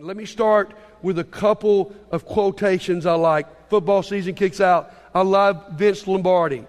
Let 0.00 0.16
me 0.16 0.24
start 0.24 0.72
with 1.02 1.18
a 1.18 1.24
couple 1.24 1.94
of 2.10 2.24
quotations 2.24 3.04
I 3.04 3.12
like. 3.12 3.68
Football 3.68 4.02
season 4.02 4.34
kicks 4.34 4.58
out. 4.58 4.90
I 5.14 5.20
love 5.20 5.72
Vince 5.72 6.06
Lombardi. 6.06 6.64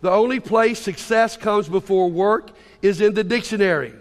The 0.00 0.10
only 0.10 0.40
place 0.40 0.78
success 0.78 1.36
comes 1.36 1.68
before 1.68 2.10
work 2.10 2.52
is 2.80 3.02
in 3.02 3.12
the 3.12 3.22
dictionary. 3.22 3.92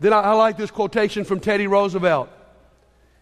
Then 0.00 0.14
I, 0.14 0.20
I 0.20 0.32
like 0.32 0.56
this 0.56 0.70
quotation 0.70 1.24
from 1.24 1.40
Teddy 1.40 1.66
Roosevelt. 1.66 2.30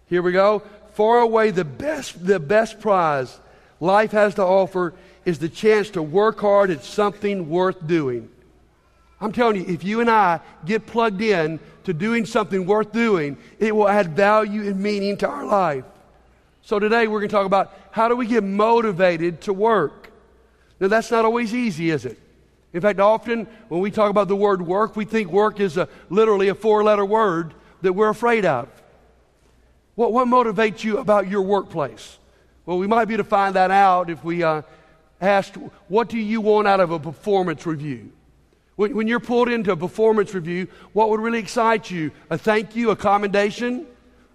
Here 0.07 0.22
we 0.22 0.30
go. 0.30 0.62
Far 0.93 1.18
away, 1.18 1.50
the 1.50 1.64
best, 1.64 2.25
the 2.25 2.38
best 2.38 2.79
prize 2.79 3.41
life 3.80 4.12
has 4.12 4.36
to 4.36 4.45
offer 4.45 4.95
is 5.25 5.41
the 5.41 5.48
chance 5.48 5.91
to 5.91 6.02
work 6.02 6.38
hard 6.38 6.70
at 6.70 6.84
something 6.84 7.48
worth 7.48 7.84
doing. 7.84 8.30
I'm 9.21 9.32
telling 9.32 9.57
you, 9.57 9.66
if 9.66 9.84
you 9.84 10.00
and 10.00 10.11
I 10.11 10.41
get 10.64 10.87
plugged 10.87 11.20
in 11.20 11.61
to 11.84 11.93
doing 11.93 12.25
something 12.25 12.66
worth 12.66 12.93
doing, 12.93 13.37
it 13.59 13.75
will 13.75 13.89
add 13.89 14.16
value 14.16 14.62
and 14.62 14.80
meaning 14.80 15.16
to 15.19 15.29
our 15.29 15.45
life. 15.45 15.84
So 16.62 16.79
today 16.79 17.06
we're 17.06 17.20
going 17.20 17.29
to 17.29 17.34
talk 17.34 17.46
about 17.46 17.77
how 17.91 18.09
do 18.09 18.16
we 18.16 18.27
get 18.27 18.45
motivated 18.45 19.43
to 19.43 19.52
work. 19.52 20.10
Now 20.79 20.88
that's 20.88 21.10
not 21.10 21.24
always 21.24 21.55
easy, 21.55 21.91
is 21.91 22.06
it? 22.06 22.19
In 22.73 22.80
fact, 22.80 23.01
often 23.01 23.46
when 23.69 23.80
we 23.80 23.91
talk 23.91 24.10
about 24.10 24.29
the 24.29 24.37
word 24.37 24.62
work, 24.62 24.96
we 24.96 25.05
think 25.05 25.30
work 25.30 25.60
is 25.60 25.77
a, 25.77 25.88
literally 26.09 26.48
a 26.48 26.55
four 26.55 26.84
letter 26.84 27.05
word 27.05 27.52
that 27.82 27.93
we're 27.93 28.09
afraid 28.09 28.46
of. 28.46 28.68
What, 29.96 30.12
what 30.12 30.29
motivates 30.29 30.84
you 30.84 30.98
about 30.98 31.29
your 31.29 31.43
workplace? 31.43 32.18
Well, 32.65 32.79
we 32.79 32.87
might 32.87 33.07
be 33.07 33.16
to 33.16 33.24
find 33.24 33.57
that 33.57 33.71
out 33.71 34.09
if 34.09 34.23
we 34.23 34.43
uh, 34.43 34.62
asked, 35.21 35.57
What 35.88 36.09
do 36.09 36.18
you 36.18 36.41
want 36.41 36.68
out 36.68 36.80
of 36.80 36.91
a 36.91 36.98
performance 36.98 37.66
review? 37.66 38.12
When, 38.80 38.97
when 38.97 39.09
you're 39.09 39.20
pulled 39.20 39.51
into 39.51 39.73
a 39.73 39.77
performance 39.77 40.33
review, 40.33 40.66
what 40.95 41.11
would 41.11 41.21
really 41.21 41.38
excite 41.38 41.91
you? 41.91 42.12
A 42.30 42.38
thank 42.38 42.75
you, 42.75 42.88
a 42.88 42.97
commendation, 42.97 43.87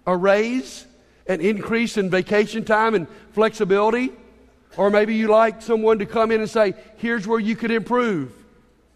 a 0.06 0.16
raise, 0.16 0.86
an 1.26 1.40
increase 1.40 1.96
in 1.96 2.10
vacation 2.10 2.64
time 2.64 2.94
and 2.94 3.08
flexibility? 3.32 4.12
Or 4.76 4.88
maybe 4.88 5.16
you 5.16 5.26
like 5.26 5.62
someone 5.62 5.98
to 5.98 6.06
come 6.06 6.30
in 6.30 6.40
and 6.40 6.48
say, 6.48 6.74
here's 6.98 7.26
where 7.26 7.40
you 7.40 7.56
could 7.56 7.72
improve. 7.72 8.30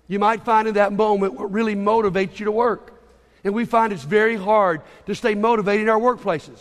You 0.07 0.21
might 0.21 0.45
find 0.45 0.69
in 0.69 0.75
that 0.75 0.93
moment 0.93 1.35
what 1.35 1.51
really 1.51 1.75
motivates 1.75 2.39
you 2.39 2.45
to 2.45 2.53
work. 2.53 3.03
And 3.43 3.53
we 3.53 3.65
find 3.65 3.93
it's 3.93 4.05
very 4.05 4.37
hard 4.37 4.83
to 5.07 5.17
stay 5.17 5.35
motivated 5.35 5.83
in 5.83 5.89
our 5.89 5.99
workplaces. 5.99 6.61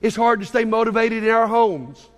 It's 0.00 0.14
hard 0.14 0.38
to 0.38 0.46
stay 0.46 0.64
motivated 0.64 1.24
in 1.24 1.30
our 1.30 1.48
homes. 1.48 2.08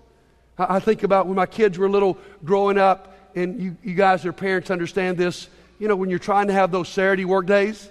I 0.59 0.81
think 0.81 1.03
about 1.03 1.29
when 1.29 1.37
my 1.37 1.47
kids 1.47 1.79
were 1.79 1.89
little 1.89 2.19
growing 2.45 2.77
up, 2.77 3.17
and 3.35 3.59
you, 3.59 3.77
you 3.83 3.95
guys, 3.95 4.23
their 4.23 4.35
parents, 4.35 4.71
understand 4.71 5.17
this 5.17 5.49
you 5.81 5.89
know, 5.89 5.97
when 5.97 6.11
you're 6.11 6.19
trying 6.19 6.47
to 6.49 6.53
have 6.53 6.71
those 6.71 6.89
Saturday 6.89 7.25
work 7.25 7.47
days? 7.47 7.89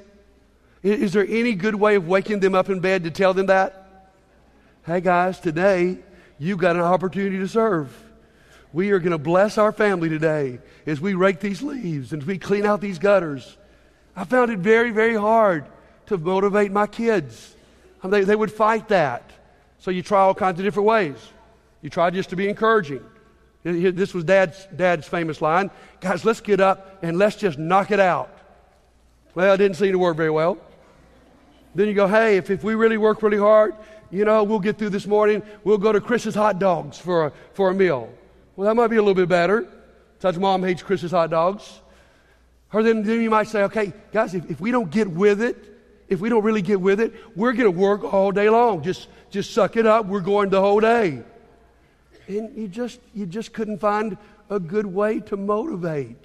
Is, 0.84 1.12
there 1.12 1.26
any 1.28 1.56
good 1.56 1.76
way 1.76 1.96
of 1.96 2.08
waking 2.08 2.40
them 2.40 2.56
up 2.56 2.70
in 2.70 2.80
bed 2.80 3.04
to 3.04 3.12
tell 3.12 3.34
them 3.34 3.48
that? 3.48 4.06
Hey 4.86 5.02
guys, 5.02 5.40
today 5.40 5.98
you've 6.38 6.60
got 6.60 6.78
an 6.78 6.84
opportunity 6.84 7.40
to 7.40 7.48
serve. 7.48 7.94
We 8.72 8.92
are 8.92 9.00
going 9.00 9.12
to 9.12 9.18
bless 9.18 9.58
our 9.58 9.72
family 9.72 10.08
today 10.08 10.60
as 10.86 11.02
we 11.02 11.16
rake 11.16 11.40
these 11.40 11.64
leaves 11.64 12.14
and 12.14 12.24
we 12.24 12.38
clean 12.38 12.66
out 12.66 12.80
these 12.80 13.00
gutters. 13.00 13.58
I 14.16 14.24
found 14.24 14.52
it 14.52 14.60
very, 14.60 14.92
very 14.92 15.16
hard 15.16 15.66
to 16.06 16.18
motivate 16.18 16.72
my 16.72 16.86
kids. 16.86 17.56
They, 18.04 18.24
they 18.24 18.36
would 18.36 18.52
fight 18.52 18.90
that. 18.90 19.30
So 19.80 19.90
you 19.90 20.04
try 20.04 20.22
all 20.22 20.36
kinds 20.36 20.60
of 20.60 20.64
different 20.64 20.88
ways. 20.88 21.18
You 21.82 21.90
try 21.90 22.12
just 22.12 22.30
to 22.30 22.36
be 22.36 22.48
encouraging. 22.48 23.04
This 23.64 24.14
was 24.14 24.24
dad's, 24.24 24.68
dad's 24.74 25.06
famous 25.06 25.42
line 25.42 25.70
Guys, 26.02 26.24
let's 26.24 26.40
get 26.40 26.62
up 26.62 27.00
and 27.02 27.18
let's 27.18 27.36
just 27.36 27.60
knock 27.60 27.92
it 27.92 28.00
out. 28.00 28.34
Well, 29.36 29.54
it 29.54 29.58
didn't 29.58 29.78
seem 29.78 29.92
to 29.92 30.00
work 30.00 30.16
very 30.16 30.30
well. 30.30 30.58
Then 31.76 31.88
you 31.88 31.94
go, 31.94 32.08
hey, 32.08 32.38
if, 32.38 32.50
if 32.50 32.64
we 32.64 32.74
really 32.76 32.98
work 32.98 33.22
really 33.22 33.38
hard, 33.38 33.76
you 34.12 34.26
know, 34.26 34.44
we'll 34.44 34.60
get 34.60 34.78
through 34.78 34.90
this 34.90 35.06
morning. 35.06 35.44
We'll 35.64 35.78
go 35.78 35.92
to 35.92 36.02
Chris's 36.02 36.36
Hot 36.36 36.58
Dogs 36.58 36.98
for 36.98 37.28
a, 37.28 37.34
for 37.54 37.70
a 37.70 37.74
meal. 37.74 38.12
Well, 38.56 38.68
that 38.68 38.76
might 38.76 38.88
be 38.88 38.96
a 38.96 39.02
little 39.02 39.14
bit 39.14 39.30
better. 39.30 39.68
Such 40.20 40.38
mom 40.38 40.64
hates 40.64 40.82
Chris's 40.82 41.12
Hot 41.12 41.30
Dogs. 41.30 41.82
Or 42.74 42.82
then, 42.82 43.04
then 43.04 43.22
you 43.22 43.30
might 43.30 43.48
say, 43.48 43.64
okay, 43.64 43.94
guys, 44.12 44.34
if, 44.34 44.50
if 44.50 44.60
we 44.60 44.72
don't 44.72 44.90
get 44.90 45.10
with 45.10 45.42
it, 45.42 45.58
if 46.08 46.20
we 46.20 46.30
don't 46.30 46.44
really 46.44 46.62
get 46.62 46.82
with 46.82 47.00
it, 47.00 47.14
we're 47.36 47.54
going 47.54 47.72
to 47.72 47.78
work 47.78 48.04
all 48.04 48.32
day 48.32 48.50
long. 48.50 48.82
Just, 48.84 49.08
just 49.30 49.52
suck 49.52 49.76
it 49.76 49.86
up. 49.86 50.08
We're 50.08 50.22
going 50.22 50.50
the 50.50 50.62
whole 50.62 50.80
day 50.80 51.24
and 52.30 52.56
you 52.56 52.68
just 52.68 53.00
you 53.14 53.26
just 53.26 53.52
couldn't 53.54 53.80
find 53.80 54.18
a 54.50 54.60
good 54.60 54.86
way 54.86 55.20
to 55.22 55.38
motivate. 55.38 56.24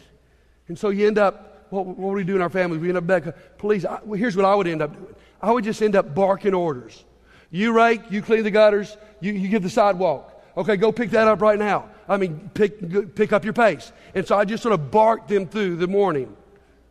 And 0.68 0.78
so 0.78 0.90
you 0.90 1.06
end 1.06 1.18
up, 1.18 1.66
what, 1.70 1.86
what 1.86 2.14
we 2.14 2.24
do 2.24 2.36
in 2.36 2.42
our 2.42 2.50
families? 2.50 2.80
We 2.80 2.88
end 2.88 2.98
up 2.98 3.06
back, 3.06 3.24
police. 3.58 3.84
I, 3.84 4.00
well, 4.02 4.18
here's 4.18 4.36
what 4.36 4.46
I 4.46 4.54
would 4.54 4.66
end 4.66 4.82
up 4.82 4.94
doing. 4.94 5.14
I 5.42 5.50
would 5.50 5.64
just 5.64 5.82
end 5.82 5.94
up 5.96 6.14
barking 6.14 6.54
orders. 6.54 7.04
You 7.50 7.72
rake, 7.72 8.00
you 8.10 8.22
clean 8.22 8.44
the 8.44 8.50
gutters, 8.50 8.96
you, 9.20 9.32
you 9.32 9.48
give 9.48 9.62
the 9.62 9.70
sidewalk. 9.70 10.30
Okay, 10.56 10.76
go 10.76 10.90
pick 10.90 11.10
that 11.10 11.28
up 11.28 11.42
right 11.42 11.58
now. 11.58 11.90
I 12.08 12.16
mean, 12.16 12.50
pick, 12.54 13.14
pick 13.14 13.32
up 13.32 13.44
your 13.44 13.52
pace. 13.52 13.92
And 14.14 14.26
so 14.26 14.36
I 14.36 14.44
just 14.44 14.62
sort 14.62 14.72
of 14.72 14.90
barked 14.90 15.28
them 15.28 15.46
through 15.46 15.76
the 15.76 15.86
morning. 15.86 16.34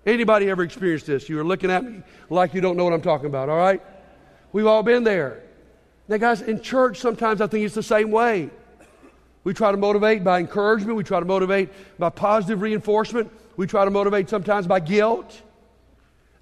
Anybody 0.05 0.49
ever 0.49 0.63
experienced 0.63 1.07
this? 1.07 1.29
You 1.29 1.39
are 1.39 1.43
looking 1.43 1.71
at 1.71 1.83
me 1.83 2.03
like 2.29 2.53
you 2.53 2.61
don't 2.61 2.77
know 2.77 2.83
what 2.83 2.93
I'm 2.93 3.01
talking 3.01 3.27
about, 3.27 3.49
all 3.49 3.57
right? 3.57 3.81
We've 4.51 4.67
all 4.67 4.83
been 4.83 5.03
there. 5.03 5.43
Now, 6.07 6.17
guys, 6.17 6.41
in 6.41 6.61
church, 6.61 6.99
sometimes 6.99 7.41
I 7.41 7.47
think 7.47 7.65
it's 7.65 7.75
the 7.75 7.81
same 7.81 8.11
way. 8.11 8.49
We 9.43 9.53
try 9.53 9.71
to 9.71 9.77
motivate 9.77 10.23
by 10.23 10.39
encouragement. 10.39 10.95
We 10.95 11.03
try 11.03 11.19
to 11.19 11.25
motivate 11.25 11.69
by 11.99 12.09
positive 12.09 12.61
reinforcement. 12.61 13.31
We 13.57 13.67
try 13.67 13.85
to 13.85 13.91
motivate 13.91 14.29
sometimes 14.29 14.67
by 14.67 14.79
guilt. 14.79 15.41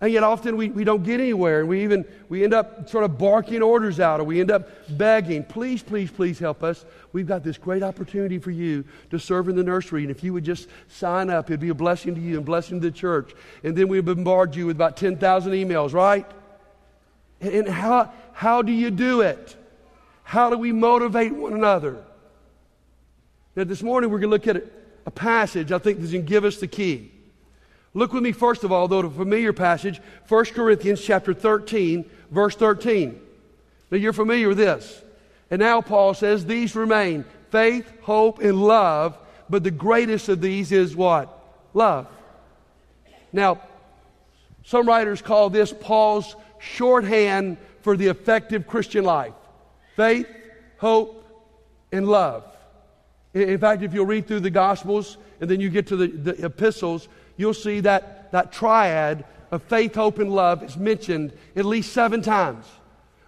And 0.02 0.12
yet 0.12 0.24
often 0.24 0.58
we, 0.58 0.70
we 0.70 0.84
don't 0.84 1.04
get 1.04 1.20
anywhere. 1.20 1.60
And 1.60 1.70
we 1.70 1.84
even 1.84 2.06
we 2.28 2.44
end 2.44 2.56
up 2.56 2.90
sort 2.90 3.04
of 3.04 3.20
barking 3.20 3.62
orders 3.62 4.00
out 4.00 4.20
or 4.20 4.24
we 4.24 4.40
end 4.40 4.50
up 4.50 4.68
begging, 4.98 5.44
please, 5.44 5.84
please, 5.84 6.10
please 6.10 6.40
help 6.40 6.64
us. 6.64 6.86
We've 7.14 7.28
got 7.28 7.44
this 7.44 7.58
great 7.60 7.84
opportunity 7.84 8.40
for 8.40 8.50
you 8.50 8.84
to 9.12 9.20
serve 9.20 9.48
in 9.48 9.56
the 9.56 9.64
nursery. 9.64 10.02
And 10.02 10.10
if 10.10 10.24
you 10.24 10.34
would 10.34 10.44
just 10.44 10.68
sign 10.88 11.30
up, 11.30 11.52
it'd 11.52 11.60
be 11.60 11.70
a 11.70 11.76
blessing 11.76 12.16
to 12.16 12.22
you 12.22 12.38
and 12.38 12.46
blessing 12.46 12.82
to 12.82 12.90
the 12.90 12.96
church. 12.96 13.34
And 13.64 13.76
then 13.76 13.88
we 13.90 14.02
bombard 14.02 14.56
you 14.56 14.66
with 14.66 14.76
about 14.76 14.98
10,000 14.98 15.52
emails, 15.54 15.94
right? 15.94 16.26
And, 17.40 17.54
and 17.54 17.68
how, 17.68 18.12
how 18.34 18.64
do 18.64 18.72
you 18.72 18.90
do 18.90 19.22
it? 19.22 19.56
How 20.24 20.50
do 20.50 20.58
we 20.58 20.72
motivate 20.72 21.32
one 21.32 21.54
another? 21.54 22.04
Now, 23.56 23.66
this 23.66 23.84
morning 23.84 24.10
we're 24.10 24.20
going 24.20 24.30
to 24.30 24.50
look 24.52 24.56
at 24.56 24.64
a 25.06 25.12
passage 25.12 25.72
I 25.72 25.78
think 25.78 26.00
that's 26.00 26.12
going 26.12 26.26
to 26.26 26.30
give 26.30 26.46
us 26.46 26.58
the 26.58 26.68
key. 26.68 27.12
Look 27.94 28.14
with 28.14 28.24
me, 28.24 28.32
first 28.32 28.64
of 28.64 28.72
all, 28.72 28.88
though, 28.88 29.02
to 29.02 29.10
a 29.10 29.12
familiar 29.12 29.52
passage, 29.52 30.00
1 30.30 30.46
Corinthians 30.46 31.02
chapter 31.02 31.34
13, 31.34 32.10
verse 32.30 32.56
13. 32.56 33.20
Now, 33.90 33.98
you're 33.98 34.14
familiar 34.14 34.48
with 34.48 34.58
this. 34.58 35.02
And 35.50 35.60
now 35.60 35.82
Paul 35.82 36.14
says, 36.14 36.46
These 36.46 36.76
remain 36.76 37.26
faith, 37.50 37.92
hope, 38.02 38.40
and 38.40 38.64
love, 38.64 39.18
but 39.50 39.64
the 39.66 39.72
greatest 39.72 40.30
of 40.30 40.40
these 40.40 40.72
is 40.72 40.96
what? 40.96 41.38
Love. 41.74 42.08
Now, 43.34 43.62
some 44.64 44.88
writers 44.88 45.22
call 45.22 45.50
this 45.50 45.74
Paul's 45.78 46.36
shorthand 46.60 47.58
for 47.82 47.98
the 47.98 48.08
effective 48.08 48.68
Christian 48.68 49.04
life 49.04 49.34
faith, 49.98 50.28
hope, 50.78 51.26
and 51.92 52.08
love. 52.08 52.51
In 53.34 53.58
fact, 53.60 53.82
if 53.82 53.94
you'll 53.94 54.06
read 54.06 54.28
through 54.28 54.42
the 54.42 54.50
Gospels 54.50 55.18
and 55.40 55.50
then 55.50 55.60
you 55.60 55.70
get 55.70 55.88
to 55.88 55.96
the, 55.96 56.08
the 56.08 56.46
epistles, 56.46 57.08
you'll 57.38 57.54
see 57.54 57.80
that 57.82 58.32
that 58.32 58.52
triad 58.52 59.26
of 59.52 59.64
faith, 59.64 59.96
hope, 59.96 60.20
and 60.20 60.32
love 60.32 60.64
is 60.64 60.78
mentioned 60.78 61.34
at 61.56 61.66
least 61.66 61.94
seven 61.94 62.22
times. 62.22 62.66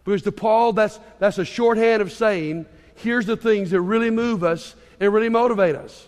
Because 0.04 0.22
to 0.24 0.32
Paul, 0.32 0.74
that's, 0.74 1.00
that's 1.20 1.38
a 1.38 1.46
shorthand 1.46 2.02
of 2.02 2.12
saying, 2.12 2.66
here's 2.96 3.26
the 3.26 3.38
things 3.38 3.72
that 3.72 3.82
really 3.82 4.10
move 4.10 4.44
us 4.44 4.76
and 5.00 5.14
really 5.14 5.30
motivate 5.30 5.76
us. 5.76 6.08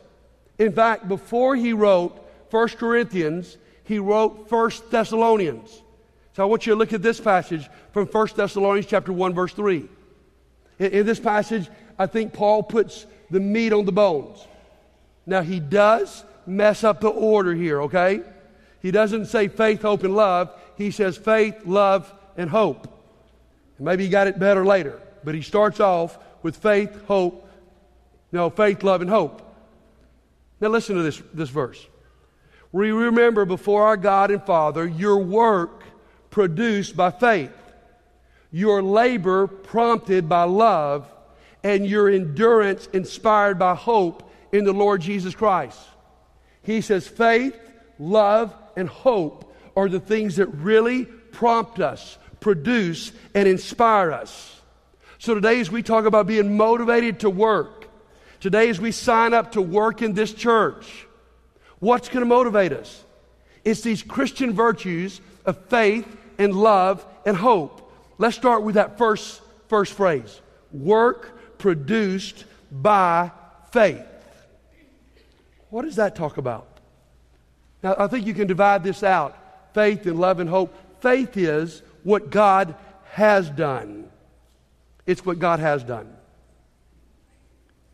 In 0.57 0.71
fact, 0.71 1.07
before 1.07 1.55
he 1.55 1.73
wrote 1.73 2.11
1 2.51 2.67
Corinthians, 2.69 3.57
he 3.83 3.99
wrote 3.99 4.49
1 4.49 4.71
Thessalonians. 4.89 5.81
So 6.33 6.43
I 6.43 6.45
want 6.45 6.65
you 6.65 6.73
to 6.73 6.79
look 6.79 6.93
at 6.93 7.01
this 7.01 7.19
passage 7.19 7.69
from 7.91 8.07
1 8.07 8.27
Thessalonians 8.35 8.87
chapter 8.87 9.13
1, 9.13 9.33
verse 9.33 9.53
3. 9.53 9.87
In, 10.79 10.91
in 10.91 11.05
this 11.05 11.19
passage, 11.19 11.69
I 11.97 12.07
think 12.07 12.33
Paul 12.33 12.63
puts 12.63 13.05
the 13.29 13.39
meat 13.39 13.73
on 13.73 13.85
the 13.85 13.91
bones. 13.91 14.45
Now, 15.25 15.41
he 15.41 15.59
does 15.59 16.23
mess 16.45 16.83
up 16.83 17.01
the 17.01 17.09
order 17.09 17.53
here, 17.53 17.83
okay? 17.83 18.21
He 18.81 18.91
doesn't 18.91 19.25
say 19.25 19.47
faith, 19.47 19.81
hope, 19.81 20.03
and 20.03 20.15
love. 20.15 20.51
He 20.77 20.91
says 20.91 21.17
faith, 21.17 21.65
love, 21.65 22.13
and 22.37 22.49
hope. 22.49 22.87
And 23.77 23.85
maybe 23.85 24.03
he 24.03 24.09
got 24.09 24.27
it 24.27 24.37
better 24.37 24.65
later, 24.65 25.01
but 25.23 25.35
he 25.35 25.41
starts 25.41 25.79
off 25.79 26.17
with 26.43 26.57
faith, 26.57 27.05
hope, 27.05 27.49
no, 28.31 28.49
faith, 28.49 28.83
love, 28.83 29.01
and 29.01 29.09
hope. 29.09 29.41
Now, 30.61 30.69
listen 30.69 30.95
to 30.95 31.01
this, 31.01 31.21
this 31.33 31.49
verse. 31.49 31.85
We 32.71 32.91
remember 32.91 33.45
before 33.45 33.83
our 33.83 33.97
God 33.97 34.31
and 34.31 34.43
Father 34.43 34.85
your 34.85 35.17
work 35.17 35.83
produced 36.29 36.95
by 36.95 37.11
faith, 37.11 37.51
your 38.51 38.83
labor 38.83 39.47
prompted 39.47 40.27
by 40.27 40.43
love 40.43 41.09
and 41.65 41.87
your 41.87 42.07
endurance 42.07 42.87
inspired 42.93 43.57
by 43.57 43.73
hope 43.73 44.31
in 44.51 44.65
the 44.65 44.71
Lord 44.71 45.01
Jesus 45.01 45.33
Christ. 45.33 45.79
He 46.61 46.79
says 46.79 47.07
faith, 47.07 47.59
love, 47.97 48.53
and 48.77 48.87
hope 48.87 49.51
are 49.75 49.89
the 49.89 49.99
things 49.99 50.35
that 50.35 50.45
really 50.45 51.05
prompt 51.05 51.79
us, 51.79 52.19
produce, 52.39 53.11
and 53.33 53.47
inspire 53.47 54.11
us. 54.11 54.61
So 55.17 55.33
today, 55.33 55.59
as 55.59 55.71
we 55.71 55.81
talk 55.81 56.05
about 56.05 56.27
being 56.27 56.55
motivated 56.55 57.21
to 57.21 57.31
work, 57.31 57.87
today, 58.39 58.69
as 58.69 58.79
we 58.79 58.91
sign 58.91 59.33
up 59.33 59.53
to 59.53 59.61
work 59.61 60.03
in 60.03 60.13
this 60.13 60.35
church, 60.35 61.07
what's 61.79 62.09
going 62.09 62.19
to 62.19 62.27
motivate 62.27 62.73
us? 62.73 63.03
It's 63.63 63.81
these 63.81 64.03
Christian 64.03 64.53
virtues 64.53 65.19
of 65.47 65.57
faith 65.65 66.05
and 66.37 66.53
love 66.53 67.03
and 67.25 67.35
hope. 67.35 67.91
Let's 68.19 68.35
start 68.35 68.61
with 68.61 68.75
that 68.75 68.99
first, 68.99 69.41
first 69.67 69.93
phrase 69.93 70.41
work 70.71 71.34
produced 71.57 72.45
by 72.71 73.31
faith. 73.71 74.05
What 75.69 75.83
does 75.83 75.97
that 75.97 76.15
talk 76.15 76.37
about? 76.37 76.67
Now, 77.83 77.95
I 77.97 78.07
think 78.07 78.25
you 78.25 78.33
can 78.33 78.47
divide 78.47 78.83
this 78.83 79.03
out 79.03 79.37
faith 79.73 80.05
and 80.05 80.19
love 80.19 80.39
and 80.39 80.49
hope. 80.49 80.73
Faith 81.01 81.37
is 81.37 81.81
what 82.03 82.29
God 82.29 82.75
has 83.11 83.49
done. 83.49 84.09
It's 85.05 85.25
what 85.25 85.37
God 85.37 85.59
has 85.59 85.83
done. 85.83 86.11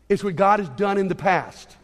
It's 0.08 0.22
what 0.22 0.36
God 0.36 0.60
has 0.60 0.68
done 0.70 0.98
in 0.98 1.08
the 1.08 1.14
past. 1.14 1.76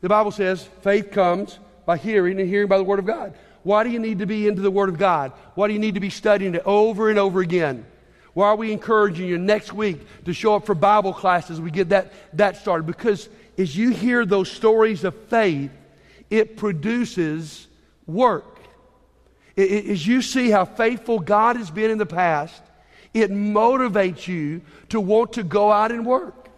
The 0.00 0.08
Bible 0.08 0.30
says 0.30 0.68
faith 0.82 1.10
comes 1.10 1.58
by 1.86 1.96
hearing 1.96 2.40
and 2.40 2.48
hearing 2.48 2.68
by 2.68 2.78
the 2.78 2.84
Word 2.84 2.98
of 2.98 3.06
God. 3.06 3.34
Why 3.62 3.84
do 3.84 3.90
you 3.90 3.98
need 3.98 4.18
to 4.18 4.26
be 4.26 4.48
into 4.48 4.60
the 4.60 4.70
Word 4.70 4.88
of 4.88 4.98
God? 4.98 5.32
Why 5.54 5.68
do 5.68 5.72
you 5.72 5.78
need 5.78 5.94
to 5.94 6.00
be 6.00 6.10
studying 6.10 6.54
it 6.54 6.62
over 6.64 7.10
and 7.10 7.18
over 7.18 7.40
again? 7.40 7.86
Why 8.34 8.48
are 8.48 8.56
we 8.56 8.72
encouraging 8.72 9.28
you 9.28 9.38
next 9.38 9.72
week 9.72 10.00
to 10.24 10.32
show 10.32 10.56
up 10.56 10.66
for 10.66 10.74
Bible 10.74 11.12
classes? 11.12 11.60
We 11.60 11.70
get 11.70 11.90
that, 11.90 12.12
that 12.36 12.56
started. 12.56 12.86
Because 12.86 13.28
as 13.58 13.76
you 13.76 13.90
hear 13.90 14.24
those 14.24 14.50
stories 14.50 15.04
of 15.04 15.14
faith, 15.28 15.70
it 16.30 16.56
produces 16.56 17.66
work. 18.06 18.58
As 19.56 20.06
you 20.06 20.22
see 20.22 20.50
how 20.50 20.64
faithful 20.64 21.18
God 21.18 21.56
has 21.56 21.70
been 21.70 21.90
in 21.90 21.98
the 21.98 22.06
past, 22.06 22.62
it 23.12 23.30
motivates 23.30 24.26
you 24.26 24.62
to 24.88 24.98
want 24.98 25.34
to 25.34 25.42
go 25.42 25.70
out 25.70 25.92
and 25.92 26.06
work. 26.06 26.48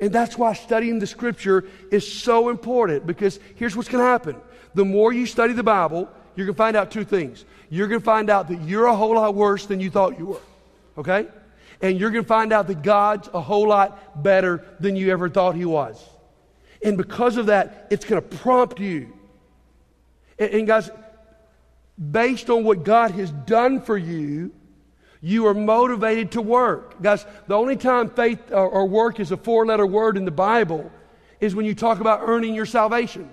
And 0.00 0.10
that's 0.10 0.38
why 0.38 0.54
studying 0.54 0.98
the 0.98 1.06
scripture 1.06 1.66
is 1.92 2.10
so 2.10 2.48
important 2.48 3.06
because 3.06 3.38
here's 3.56 3.76
what's 3.76 3.90
going 3.90 4.02
to 4.02 4.08
happen. 4.08 4.36
The 4.74 4.86
more 4.86 5.12
you 5.12 5.26
study 5.26 5.52
the 5.52 5.62
Bible, 5.62 6.08
you're 6.34 6.46
going 6.46 6.54
to 6.54 6.58
find 6.58 6.76
out 6.76 6.90
two 6.90 7.04
things. 7.04 7.44
You're 7.68 7.88
going 7.88 8.00
to 8.00 8.04
find 8.04 8.30
out 8.30 8.48
that 8.48 8.62
you're 8.62 8.86
a 8.86 8.96
whole 8.96 9.14
lot 9.14 9.34
worse 9.34 9.66
than 9.66 9.80
you 9.80 9.90
thought 9.90 10.18
you 10.18 10.26
were. 10.26 10.40
Okay? 11.00 11.28
And 11.80 11.98
you're 11.98 12.10
going 12.10 12.24
to 12.24 12.28
find 12.28 12.52
out 12.52 12.66
that 12.66 12.82
God's 12.82 13.28
a 13.32 13.40
whole 13.40 13.68
lot 13.68 14.22
better 14.22 14.64
than 14.80 14.96
you 14.96 15.10
ever 15.10 15.30
thought 15.30 15.56
He 15.56 15.64
was. 15.64 16.02
And 16.82 16.96
because 16.96 17.38
of 17.38 17.46
that, 17.46 17.88
it's 17.90 18.04
going 18.04 18.20
to 18.22 18.36
prompt 18.36 18.80
you. 18.80 19.12
And, 20.38 20.50
and 20.50 20.66
guys, 20.66 20.90
based 21.98 22.50
on 22.50 22.64
what 22.64 22.84
God 22.84 23.12
has 23.12 23.30
done 23.30 23.80
for 23.80 23.96
you, 23.96 24.52
you 25.22 25.46
are 25.46 25.54
motivated 25.54 26.32
to 26.32 26.42
work. 26.42 27.00
Guys, 27.00 27.24
the 27.46 27.54
only 27.54 27.76
time 27.76 28.10
faith 28.10 28.52
or, 28.52 28.68
or 28.68 28.86
work 28.86 29.18
is 29.18 29.32
a 29.32 29.36
four 29.36 29.64
letter 29.64 29.86
word 29.86 30.18
in 30.18 30.26
the 30.26 30.30
Bible 30.30 30.90
is 31.40 31.54
when 31.54 31.64
you 31.64 31.74
talk 31.74 32.00
about 32.00 32.20
earning 32.22 32.54
your 32.54 32.66
salvation. 32.66 33.28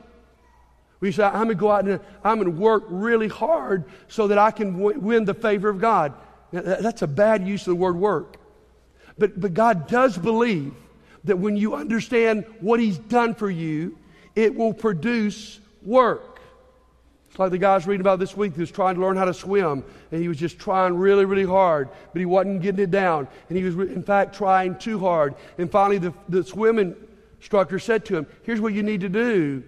We 0.99 1.11
say, 1.11 1.23
I'm 1.23 1.33
going 1.33 1.49
to 1.49 1.55
go 1.55 1.71
out 1.71 1.85
and 1.85 1.99
I'm 2.23 2.39
going 2.39 2.53
to 2.53 2.59
work 2.59 2.83
really 2.87 3.27
hard 3.27 3.85
so 4.07 4.27
that 4.27 4.37
I 4.37 4.51
can 4.51 4.77
w- 4.77 4.99
win 4.99 5.25
the 5.25 5.33
favor 5.33 5.69
of 5.69 5.79
God. 5.79 6.13
That's 6.51 7.01
a 7.01 7.07
bad 7.07 7.47
use 7.47 7.61
of 7.61 7.71
the 7.71 7.75
word 7.75 7.95
work. 7.95 8.38
But, 9.17 9.39
but 9.39 9.53
God 9.53 9.88
does 9.88 10.17
believe 10.17 10.73
that 11.23 11.38
when 11.38 11.57
you 11.57 11.75
understand 11.75 12.45
what 12.59 12.79
He's 12.79 12.97
done 12.97 13.35
for 13.35 13.49
you, 13.49 13.97
it 14.35 14.55
will 14.55 14.73
produce 14.73 15.59
work. 15.83 16.39
It's 17.29 17.39
like 17.39 17.51
the 17.51 17.57
guy 17.57 17.73
I 17.73 17.75
was 17.75 17.85
reading 17.85 18.01
about 18.01 18.19
this 18.19 18.35
week 18.35 18.53
who 18.53 18.61
was 18.61 18.71
trying 18.71 18.95
to 18.95 19.01
learn 19.01 19.17
how 19.17 19.25
to 19.25 19.33
swim, 19.33 19.83
and 20.11 20.21
he 20.21 20.27
was 20.27 20.38
just 20.38 20.57
trying 20.57 20.95
really, 20.95 21.25
really 21.25 21.45
hard, 21.45 21.89
but 22.13 22.19
he 22.19 22.25
wasn't 22.25 22.61
getting 22.61 22.83
it 22.83 22.91
down. 22.91 23.27
And 23.49 23.57
he 23.57 23.63
was, 23.63 23.75
in 23.75 24.03
fact, 24.03 24.35
trying 24.35 24.77
too 24.77 24.99
hard. 24.99 25.35
And 25.57 25.69
finally, 25.69 25.97
the, 25.97 26.13
the 26.29 26.44
swimming 26.44 26.95
instructor 27.39 27.79
said 27.79 28.05
to 28.05 28.17
him, 28.17 28.27
Here's 28.44 28.61
what 28.61 28.73
you 28.73 28.83
need 28.83 29.01
to 29.01 29.09
do 29.09 29.63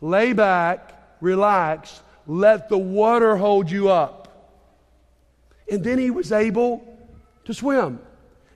lay 0.00 0.32
back, 0.32 1.16
relax, 1.20 2.02
let 2.26 2.68
the 2.68 2.78
water 2.78 3.36
hold 3.36 3.70
you 3.70 3.90
up. 3.90 4.23
And 5.70 5.82
then 5.82 5.98
he 5.98 6.10
was 6.10 6.32
able 6.32 6.84
to 7.44 7.54
swim. 7.54 8.00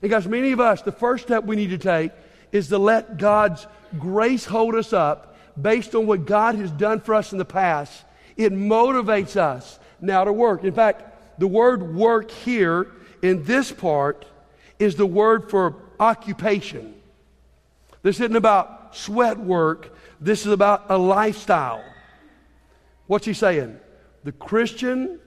And 0.01 0.11
guys, 0.11 0.27
many 0.27 0.51
of 0.51 0.59
us, 0.59 0.81
the 0.81 0.91
first 0.91 1.23
step 1.25 1.43
we 1.43 1.55
need 1.55 1.71
to 1.71 1.77
take 1.77 2.11
is 2.51 2.69
to 2.69 2.77
let 2.77 3.17
God's 3.17 3.67
grace 3.97 4.45
hold 4.45 4.75
us 4.75 4.93
up 4.93 5.35
based 5.59 5.95
on 5.95 6.07
what 6.07 6.25
God 6.25 6.55
has 6.55 6.71
done 6.71 7.01
for 7.01 7.15
us 7.15 7.31
in 7.31 7.37
the 7.37 7.45
past. 7.45 8.03
It 8.37 8.53
motivates 8.53 9.35
us 9.35 9.79
now 9.99 10.23
to 10.23 10.31
work. 10.31 10.63
In 10.63 10.73
fact, 10.73 11.39
the 11.39 11.47
word 11.47 11.95
work 11.95 12.31
here 12.31 12.91
in 13.21 13.43
this 13.43 13.71
part 13.71 14.25
is 14.77 14.95
the 14.95 15.05
word 15.05 15.49
for 15.49 15.75
occupation. 15.99 16.93
This 18.01 18.19
isn't 18.19 18.35
about 18.35 18.95
sweat 18.95 19.37
work, 19.37 19.95
this 20.21 20.45
is 20.45 20.51
about 20.51 20.85
a 20.89 20.97
lifestyle. 20.97 21.83
What's 23.07 23.25
he 23.25 23.33
saying? 23.33 23.77
The 24.23 24.31
Christian 24.31 25.19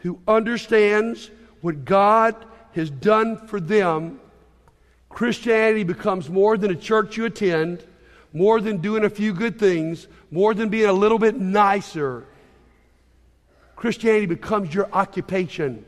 who 0.00 0.18
understands 0.26 1.30
what 1.60 1.84
God 1.84 2.34
has 2.74 2.90
done 2.90 3.36
for 3.46 3.60
them, 3.60 4.20
Christianity 5.08 5.84
becomes 5.84 6.28
more 6.28 6.56
than 6.56 6.70
a 6.70 6.76
church 6.76 7.16
you 7.16 7.24
attend, 7.24 7.84
more 8.32 8.60
than 8.60 8.78
doing 8.78 9.04
a 9.04 9.10
few 9.10 9.32
good 9.32 9.58
things, 9.58 10.06
more 10.30 10.54
than 10.54 10.68
being 10.68 10.88
a 10.88 10.92
little 10.92 11.18
bit 11.18 11.36
nicer. 11.36 12.24
Christianity 13.76 14.26
becomes 14.26 14.72
your 14.72 14.88
occupation. 14.92 15.84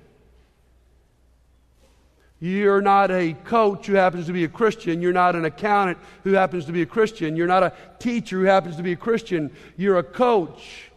You're 2.41 2.81
not 2.81 3.12
a 3.12 3.35
coach 3.44 3.87
who 3.87 3.94
happens 3.94 4.26
to 4.26 4.32
be 4.32 4.43
a 4.43 4.49
Christian. 4.49 5.00
You're 5.00 5.12
not 5.12 5.37
an 5.37 5.44
accountant 5.44 5.99
who 6.25 6.32
happens 6.32 6.64
to 6.64 6.73
be 6.73 6.82
a 6.82 6.87
Christian. 6.87 7.37
You're 7.37 7.47
not 7.47 7.62
a 7.62 7.73
teacher 8.00 8.41
who 8.41 8.47
happens 8.47 8.76
to 8.76 8.82
be 8.82 8.93
a 8.93 8.97
Christian. 8.97 9.55
You're 9.76 9.99
a 9.99 10.03
coach 10.03 10.91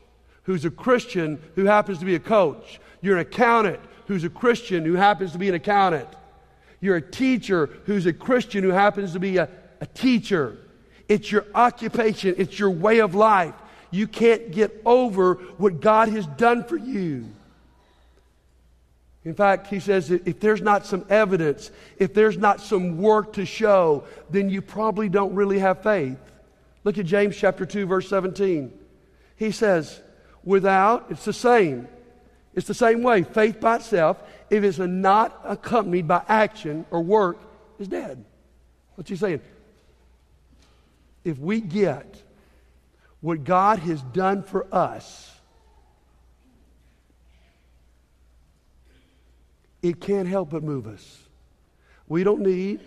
who's 0.44 0.66
a 0.66 0.72
Christian 0.72 1.40
who 1.54 1.66
happens 1.66 2.00
to 2.00 2.06
be 2.06 2.16
a 2.16 2.20
coach. 2.20 2.80
You're 3.06 3.18
an 3.18 3.22
accountant 3.22 3.80
who's 4.08 4.24
a 4.24 4.30
Christian 4.30 4.84
who 4.84 4.96
happens 4.96 5.34
to 5.34 5.38
be 5.38 5.48
an 5.48 5.54
accountant. 5.54 6.10
You're 6.82 6.96
a 6.96 7.02
teacher 7.02 7.70
who's 7.86 8.08
a 8.08 8.14
Christian 8.14 8.64
who 8.64 8.72
happens 8.72 9.14
to 9.14 9.20
be 9.20 9.38
a, 9.38 9.48
a 9.80 9.86
teacher. 9.86 10.58
It's 11.08 11.32
your 11.32 11.46
occupation, 11.54 12.34
it's 12.40 12.58
your 12.58 12.72
way 12.72 13.00
of 13.00 13.14
life. 13.14 13.54
You 13.92 14.08
can't 14.08 14.52
get 14.52 14.82
over 14.86 15.36
what 15.58 15.82
God 15.82 16.10
has 16.10 16.26
done 16.26 16.64
for 16.64 16.78
you. 16.78 17.28
In 19.24 19.36
fact, 19.36 19.68
he 19.68 19.80
says 19.80 20.10
if 20.10 20.40
there's 20.40 20.62
not 20.62 20.88
some 20.88 21.06
evidence, 21.08 21.70
if 21.98 22.14
there's 22.14 22.38
not 22.38 22.60
some 22.60 22.98
work 22.98 23.34
to 23.34 23.46
show, 23.46 24.04
then 24.32 24.50
you 24.50 24.64
probably 24.64 25.10
don't 25.10 25.36
really 25.36 25.60
have 25.60 25.84
faith. 25.84 26.18
Look 26.84 26.98
at 26.98 27.06
James 27.06 27.38
chapter 27.38 27.68
2 27.68 27.86
verse 27.86 28.10
17. 28.10 28.72
He 29.36 29.52
says, 29.52 30.02
without, 30.44 31.06
it's 31.10 31.26
the 31.26 31.34
same. 31.34 31.88
It's 32.56 32.68
the 32.68 32.74
same 32.74 33.04
way. 33.04 33.24
Faith 33.24 33.60
by 33.60 33.76
itself, 33.76 34.18
if 34.50 34.64
it's 34.64 34.80
not 34.80 35.40
accompanied 35.44 36.08
by 36.08 36.24
action 36.28 36.86
or 36.90 37.02
work, 37.02 37.38
is 37.78 37.88
dead. 37.88 38.24
What's 38.96 39.10
he 39.10 39.18
saying? 39.18 39.42
If 41.24 41.38
we 41.38 41.60
get 41.60 42.22
what 43.20 43.44
God 43.44 43.80
has 43.80 44.02
done 44.02 44.42
for 44.44 44.68
us, 44.74 45.34
it 49.82 50.00
can't 50.00 50.28
help 50.28 50.52
but 50.52 50.64
move 50.64 50.88
us. 50.88 51.20
We 52.08 52.24
don't 52.24 52.42
need 52.42 52.80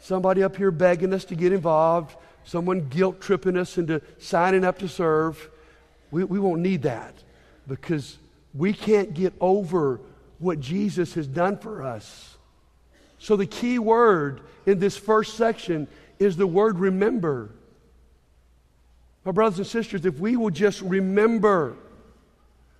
somebody 0.00 0.42
up 0.42 0.56
here 0.56 0.70
begging 0.70 1.14
us 1.14 1.24
to 1.26 1.34
get 1.34 1.52
involved, 1.52 2.16
someone 2.44 2.88
guilt 2.88 3.20
tripping 3.20 3.56
us 3.56 3.78
into 3.78 4.02
signing 4.18 4.64
up 4.64 4.78
to 4.80 4.88
serve. 4.88 5.48
We, 6.10 6.24
we 6.24 6.38
won't 6.38 6.60
need 6.60 6.82
that 6.82 7.14
because 7.66 8.18
we 8.54 8.72
can't 8.72 9.14
get 9.14 9.34
over 9.40 10.00
what 10.38 10.60
Jesus 10.60 11.14
has 11.14 11.26
done 11.26 11.58
for 11.58 11.82
us. 11.82 12.36
So, 13.18 13.36
the 13.36 13.46
key 13.46 13.78
word 13.78 14.42
in 14.66 14.78
this 14.78 14.96
first 14.96 15.36
section 15.36 15.88
is 16.18 16.36
the 16.36 16.46
word 16.46 16.78
remember. 16.78 17.50
My 19.24 19.32
brothers 19.32 19.58
and 19.58 19.66
sisters, 19.66 20.06
if 20.06 20.18
we 20.18 20.36
will 20.36 20.50
just 20.50 20.80
remember 20.80 21.76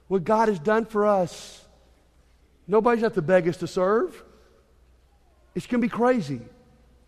what 0.06 0.24
God 0.24 0.48
has 0.48 0.58
done 0.58 0.86
for 0.86 1.06
us, 1.06 1.64
Nobody's 2.68 3.00
got 3.00 3.14
to 3.14 3.22
beg 3.22 3.48
us 3.48 3.56
to 3.56 3.66
serve. 3.66 4.22
It's 5.54 5.66
going 5.66 5.80
to 5.80 5.86
be 5.86 5.90
crazy. 5.90 6.42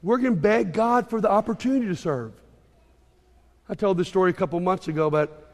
We're 0.03 0.17
going 0.17 0.35
to 0.35 0.41
beg 0.41 0.73
God 0.73 1.11
for 1.11 1.21
the 1.21 1.31
opportunity 1.31 1.87
to 1.87 1.95
serve. 1.95 2.33
I 3.69 3.75
told 3.75 3.99
this 3.99 4.09
story 4.09 4.31
a 4.31 4.35
couple 4.35 4.59
months 4.59 4.89
ago, 4.89 5.11
but 5.11 5.53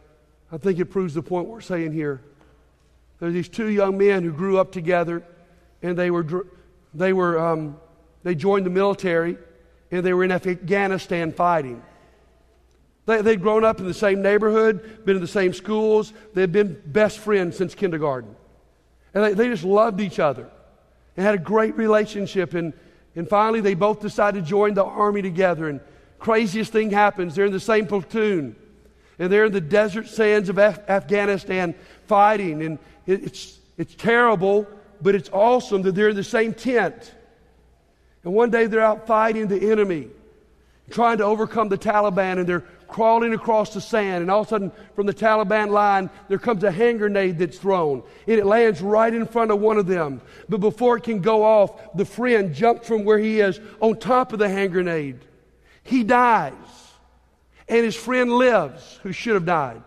I 0.52 0.58
think 0.58 0.78
it 0.78 0.86
proves 0.86 1.12
the 1.12 1.22
point 1.22 1.48
we're 1.48 1.60
saying 1.60 1.92
here. 1.92 2.22
There's 3.18 3.32
these 3.32 3.48
two 3.48 3.68
young 3.68 3.96
men 3.96 4.22
who 4.22 4.32
grew 4.32 4.58
up 4.58 4.72
together, 4.72 5.22
and 5.82 5.96
they 5.96 6.10
were 6.10 6.46
they 6.94 7.12
were 7.12 7.38
um, 7.38 7.78
they 8.22 8.34
joined 8.34 8.66
the 8.66 8.70
military, 8.70 9.38
and 9.90 10.04
they 10.04 10.12
were 10.12 10.24
in 10.24 10.32
Afghanistan 10.32 11.32
fighting. 11.32 11.82
They, 13.06 13.22
they'd 13.22 13.40
grown 13.40 13.64
up 13.64 13.78
in 13.78 13.86
the 13.86 13.94
same 13.94 14.20
neighborhood, 14.20 15.04
been 15.04 15.16
in 15.16 15.22
the 15.22 15.28
same 15.28 15.52
schools. 15.52 16.12
They'd 16.34 16.52
been 16.52 16.80
best 16.84 17.18
friends 17.18 17.56
since 17.56 17.74
kindergarten. 17.74 18.34
And 19.14 19.24
they, 19.24 19.32
they 19.32 19.48
just 19.48 19.64
loved 19.64 20.00
each 20.00 20.18
other. 20.18 20.50
and 21.16 21.24
had 21.24 21.34
a 21.36 21.38
great 21.38 21.76
relationship. 21.76 22.54
And, 22.54 22.72
and 23.14 23.28
finally, 23.28 23.60
they 23.60 23.74
both 23.74 24.00
decided 24.00 24.44
to 24.44 24.50
join 24.50 24.74
the 24.74 24.84
army 24.84 25.22
together. 25.22 25.68
And 25.68 25.80
craziest 26.18 26.72
thing 26.72 26.90
happens 26.90 27.34
they're 27.34 27.46
in 27.46 27.52
the 27.52 27.60
same 27.60 27.86
platoon, 27.86 28.56
and 29.18 29.32
they're 29.32 29.46
in 29.46 29.52
the 29.52 29.60
desert 29.60 30.08
sands 30.08 30.48
of 30.48 30.58
Af- 30.58 30.80
Afghanistan 30.88 31.74
fighting. 32.06 32.62
And 32.62 32.78
it's, 33.06 33.58
it's 33.78 33.94
terrible, 33.94 34.66
but 35.00 35.14
it's 35.14 35.30
awesome 35.32 35.82
that 35.82 35.94
they're 35.94 36.08
in 36.10 36.16
the 36.16 36.24
same 36.24 36.54
tent. 36.54 37.14
And 38.24 38.34
one 38.34 38.50
day 38.50 38.66
they're 38.66 38.80
out 38.80 39.06
fighting 39.06 39.46
the 39.46 39.70
enemy, 39.70 40.08
trying 40.90 41.18
to 41.18 41.24
overcome 41.24 41.68
the 41.68 41.78
Taliban, 41.78 42.38
and 42.38 42.46
they're 42.46 42.64
crawling 42.88 43.34
across 43.34 43.74
the 43.74 43.80
sand. 43.80 44.22
And 44.22 44.30
all 44.30 44.40
of 44.40 44.46
a 44.46 44.50
sudden, 44.50 44.72
from 44.94 45.06
the 45.06 45.14
Taliban 45.14 45.70
line, 45.70 46.10
there 46.28 46.38
comes 46.38 46.64
a 46.64 46.70
hand 46.70 46.98
grenade 46.98 47.38
that's 47.38 47.58
thrown, 47.58 48.02
and 48.26 48.38
it 48.38 48.46
lands 48.46 48.80
right 48.80 49.12
in 49.12 49.26
front 49.26 49.50
of 49.50 49.60
one 49.60 49.76
of 49.76 49.86
them. 49.86 50.20
But 50.48 50.58
before 50.58 50.96
it 50.96 51.04
can 51.04 51.20
go 51.20 51.44
off, 51.44 51.94
the 51.94 52.04
friend 52.04 52.54
jumps 52.54 52.88
from 52.88 53.04
where 53.04 53.18
he 53.18 53.40
is 53.40 53.60
on 53.80 53.98
top 53.98 54.32
of 54.32 54.38
the 54.38 54.48
hand 54.48 54.72
grenade. 54.72 55.18
He 55.82 56.02
dies, 56.02 56.52
and 57.68 57.84
his 57.84 57.96
friend 57.96 58.32
lives, 58.32 58.98
who 59.02 59.12
should 59.12 59.34
have 59.34 59.46
died. 59.46 59.82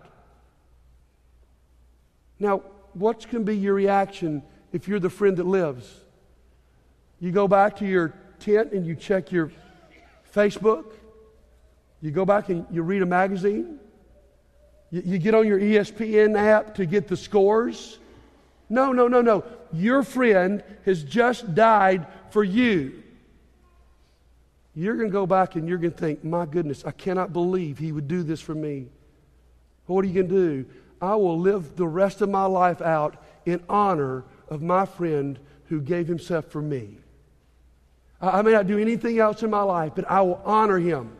Now, 2.38 2.62
what 2.94 3.28
can 3.28 3.44
be 3.44 3.56
your 3.56 3.74
reaction 3.74 4.42
if 4.72 4.88
you're 4.88 5.00
the 5.00 5.10
friend 5.10 5.36
that 5.36 5.46
lives? 5.46 5.88
You 7.20 7.32
go 7.32 7.46
back 7.46 7.76
to 7.76 7.86
your 7.86 8.14
tent 8.38 8.72
and 8.72 8.86
you 8.86 8.94
check 8.94 9.30
your 9.30 9.52
Facebook. 10.34 10.86
You 12.00 12.10
go 12.10 12.24
back 12.24 12.48
and 12.48 12.66
you 12.70 12.82
read 12.82 13.02
a 13.02 13.06
magazine. 13.06 13.78
You, 14.90 15.02
you 15.04 15.18
get 15.18 15.34
on 15.34 15.46
your 15.46 15.60
ESPN 15.60 16.36
app 16.36 16.74
to 16.76 16.86
get 16.86 17.08
the 17.08 17.16
scores. 17.16 17.98
No, 18.68 18.92
no, 18.92 19.08
no, 19.08 19.20
no. 19.20 19.44
Your 19.72 20.02
friend 20.02 20.62
has 20.84 21.04
just 21.04 21.54
died 21.54 22.06
for 22.30 22.42
you. 22.42 23.02
You're 24.74 24.96
going 24.96 25.08
to 25.08 25.12
go 25.12 25.26
back 25.26 25.56
and 25.56 25.68
you're 25.68 25.78
going 25.78 25.92
to 25.92 25.98
think, 25.98 26.24
my 26.24 26.46
goodness, 26.46 26.84
I 26.84 26.92
cannot 26.92 27.32
believe 27.32 27.78
he 27.78 27.92
would 27.92 28.08
do 28.08 28.22
this 28.22 28.40
for 28.40 28.54
me. 28.54 28.86
What 29.86 30.04
are 30.04 30.08
you 30.08 30.14
going 30.14 30.28
to 30.28 30.34
do? 30.34 30.66
I 31.00 31.14
will 31.14 31.38
live 31.38 31.76
the 31.76 31.86
rest 31.86 32.20
of 32.20 32.28
my 32.28 32.44
life 32.44 32.80
out 32.82 33.16
in 33.46 33.62
honor 33.68 34.24
of 34.48 34.62
my 34.62 34.84
friend 34.84 35.38
who 35.66 35.80
gave 35.80 36.06
himself 36.06 36.46
for 36.46 36.60
me. 36.60 36.98
I 38.20 38.42
may 38.42 38.52
not 38.52 38.66
do 38.66 38.78
anything 38.78 39.18
else 39.18 39.42
in 39.42 39.50
my 39.50 39.62
life, 39.62 39.92
but 39.94 40.10
I 40.10 40.20
will 40.20 40.42
honor 40.44 40.78
him 40.78 41.16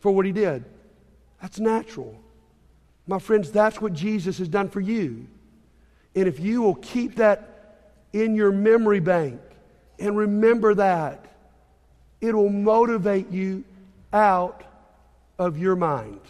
for 0.00 0.12
what 0.12 0.26
he 0.26 0.32
did. 0.32 0.64
That's 1.40 1.58
natural. 1.58 2.20
My 3.06 3.18
friends, 3.18 3.50
that's 3.50 3.80
what 3.80 3.92
Jesus 3.92 4.38
has 4.38 4.48
done 4.48 4.68
for 4.68 4.80
you. 4.80 5.26
And 6.14 6.28
if 6.28 6.40
you 6.40 6.62
will 6.62 6.74
keep 6.74 7.16
that 7.16 7.78
in 8.12 8.34
your 8.34 8.52
memory 8.52 9.00
bank 9.00 9.40
and 9.98 10.16
remember 10.16 10.74
that, 10.74 11.24
it 12.20 12.34
will 12.34 12.50
motivate 12.50 13.30
you 13.30 13.64
out 14.12 14.64
of 15.38 15.58
your 15.58 15.76
mind. 15.76 16.20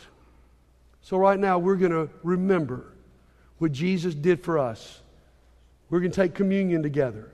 So, 1.07 1.17
right 1.19 1.39
now, 1.39 1.61
we're 1.61 1.77
going 1.77 1.93
to 1.93 2.11
remember 2.25 2.85
what 3.59 3.71
Jesus 3.71 4.13
did 4.13 4.43
for 4.43 4.59
us. 4.59 5.01
We're 5.89 6.01
going 6.01 6.11
to 6.11 6.21
take 6.21 6.35
communion 6.35 6.83
together. 6.83 7.31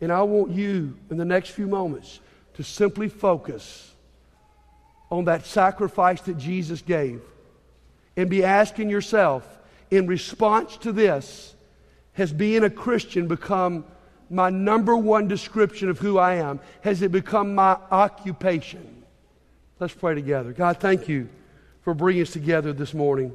And 0.00 0.10
I 0.10 0.22
want 0.22 0.52
you, 0.52 0.96
in 1.10 1.18
the 1.18 1.24
next 1.26 1.50
few 1.50 1.66
moments, 1.66 2.20
to 2.54 2.62
simply 2.62 3.10
focus 3.10 3.92
on 5.10 5.26
that 5.26 5.44
sacrifice 5.44 6.22
that 6.22 6.38
Jesus 6.38 6.80
gave 6.80 7.20
and 8.16 8.30
be 8.30 8.42
asking 8.42 8.88
yourself, 8.88 9.46
in 9.90 10.06
response 10.06 10.78
to 10.78 10.90
this, 10.90 11.54
has 12.14 12.32
being 12.32 12.64
a 12.64 12.70
Christian 12.70 13.28
become 13.28 13.84
my 14.30 14.48
number 14.48 14.96
one 14.96 15.28
description 15.28 15.90
of 15.90 15.98
who 15.98 16.16
I 16.16 16.36
am? 16.36 16.60
Has 16.80 17.02
it 17.02 17.12
become 17.12 17.54
my 17.54 17.76
occupation? 17.90 19.04
Let's 19.78 19.92
pray 19.92 20.14
together. 20.14 20.54
God, 20.54 20.78
thank 20.80 21.10
you 21.10 21.28
for 21.86 21.94
bringing 21.94 22.22
us 22.22 22.32
together 22.32 22.72
this 22.72 22.92
morning. 22.92 23.32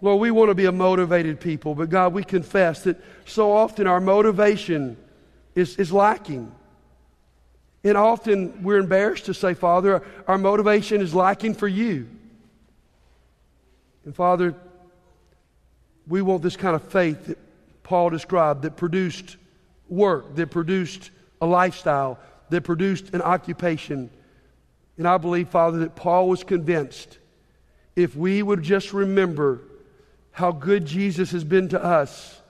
Lord, 0.00 0.20
we 0.20 0.32
want 0.32 0.50
to 0.50 0.56
be 0.56 0.64
a 0.64 0.72
motivated 0.72 1.38
people, 1.38 1.76
but 1.76 1.90
God, 1.90 2.12
we 2.12 2.24
confess 2.24 2.82
that 2.82 3.00
so 3.24 3.52
often 3.52 3.86
our 3.86 4.00
motivation 4.00 4.96
is, 5.54 5.76
is 5.76 5.92
lacking. 5.92 6.52
And 7.84 7.96
often 7.96 8.64
we're 8.64 8.78
embarrassed 8.78 9.26
to 9.26 9.32
say, 9.32 9.54
Father, 9.54 10.02
our 10.26 10.36
motivation 10.36 11.00
is 11.00 11.14
lacking 11.14 11.54
for 11.54 11.68
you. 11.68 12.08
And 14.04 14.12
Father, 14.12 14.56
we 16.08 16.20
want 16.20 16.42
this 16.42 16.56
kind 16.56 16.74
of 16.74 16.82
faith 16.82 17.26
that 17.26 17.38
Paul 17.84 18.10
described 18.10 18.62
that 18.62 18.76
produced 18.76 19.36
work, 19.88 20.34
that 20.34 20.50
produced 20.50 21.12
a 21.40 21.46
lifestyle, 21.46 22.18
that 22.50 22.62
produced 22.62 23.14
an 23.14 23.22
occupation. 23.22 24.10
And 24.96 25.08
I 25.08 25.18
believe, 25.18 25.48
Father, 25.48 25.78
that 25.80 25.96
Paul 25.96 26.28
was 26.28 26.44
convinced 26.44 27.18
if 27.96 28.16
we 28.16 28.42
would 28.42 28.62
just 28.62 28.92
remember 28.92 29.60
how 30.32 30.52
good 30.52 30.84
Jesus 30.84 31.30
has 31.32 31.44
been 31.44 31.68
to 31.68 31.82
us, 31.82 32.40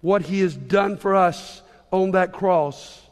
what 0.00 0.22
he 0.22 0.40
has 0.40 0.54
done 0.56 0.96
for 0.96 1.14
us 1.14 1.62
on 1.90 2.12
that 2.12 2.32
cross. 2.32 3.02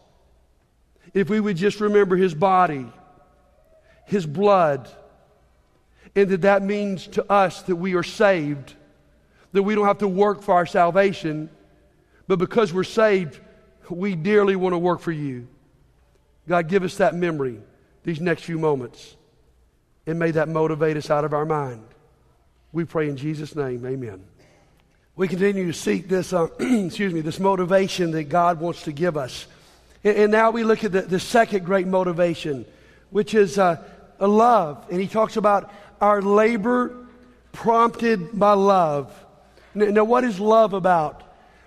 If 1.15 1.29
we 1.29 1.41
would 1.41 1.57
just 1.57 1.81
remember 1.81 2.17
his 2.17 2.35
body, 2.35 2.87
his 4.07 4.27
blood, 4.27 4.89
and 6.15 6.31
that 6.31 6.43
that 6.43 6.63
means 6.63 7.07
to 7.09 7.31
us 7.31 7.63
that 7.63 7.77
we 7.77 7.95
are 7.95 8.03
saved, 8.03 8.75
that 9.53 9.63
we 9.63 9.75
don't 9.75 9.87
have 9.87 9.99
to 9.99 10.09
work 10.09 10.43
for 10.43 10.55
our 10.55 10.67
salvation, 10.67 11.51
but 12.27 12.39
because 12.39 12.73
we're 12.73 12.85
saved, 12.85 13.39
we 13.91 14.15
dearly 14.15 14.57
want 14.57 14.73
to 14.73 14.79
work 14.79 15.01
for 15.01 15.13
you. 15.13 15.47
God, 16.49 16.69
give 16.69 16.83
us 16.83 16.97
that 16.97 17.15
memory 17.15 17.61
these 18.05 18.21
next 18.21 18.43
few 18.43 18.59
moments, 18.59 19.17
and 20.07 20.19
may 20.19 20.31
that 20.33 20.49
motivate 20.49 20.97
us 20.97 21.11
out 21.11 21.25
of 21.25 21.33
our 21.33 21.45
mind. 21.45 21.85
We 22.73 22.85
pray 22.85 23.09
in 23.09 23.17
Jesus' 23.17 23.55
name, 23.55 23.85
amen. 23.87 24.25
We 25.15 25.29
continue 25.29 25.67
to 25.67 25.75
seek 25.75 26.09
this, 26.09 26.33
uh, 26.33 26.47
excuse 26.59 27.13
me, 27.13 27.21
this 27.21 27.39
motivation 27.39 28.13
that 28.13 28.25
God 28.25 28.61
wants 28.61 28.85
to 28.85 28.93
give 28.93 29.17
us. 29.17 29.47
And, 30.03 30.17
and 30.17 30.33
now 30.33 30.51
we 30.51 30.65
look 30.65 30.85
at 30.85 30.93
the, 30.93 31.03
the, 31.03 31.21
second 31.21 31.67
great 31.67 31.87
motivation, 31.87 32.65
which 33.11 33.35
is 33.35 33.59
uh, 33.59 33.83
a 34.19 34.27
love. 34.27 34.87
And 34.91 35.01
he 35.01 35.07
talks 35.07 35.37
about 35.37 35.71
our 36.01 36.23
labor 36.23 36.97
prompted 37.53 38.39
by 38.39 38.55
love. 38.55 39.15
Now, 39.75 40.05
what 40.05 40.25
is 40.25 40.41
love 40.41 40.73
about? 40.73 41.23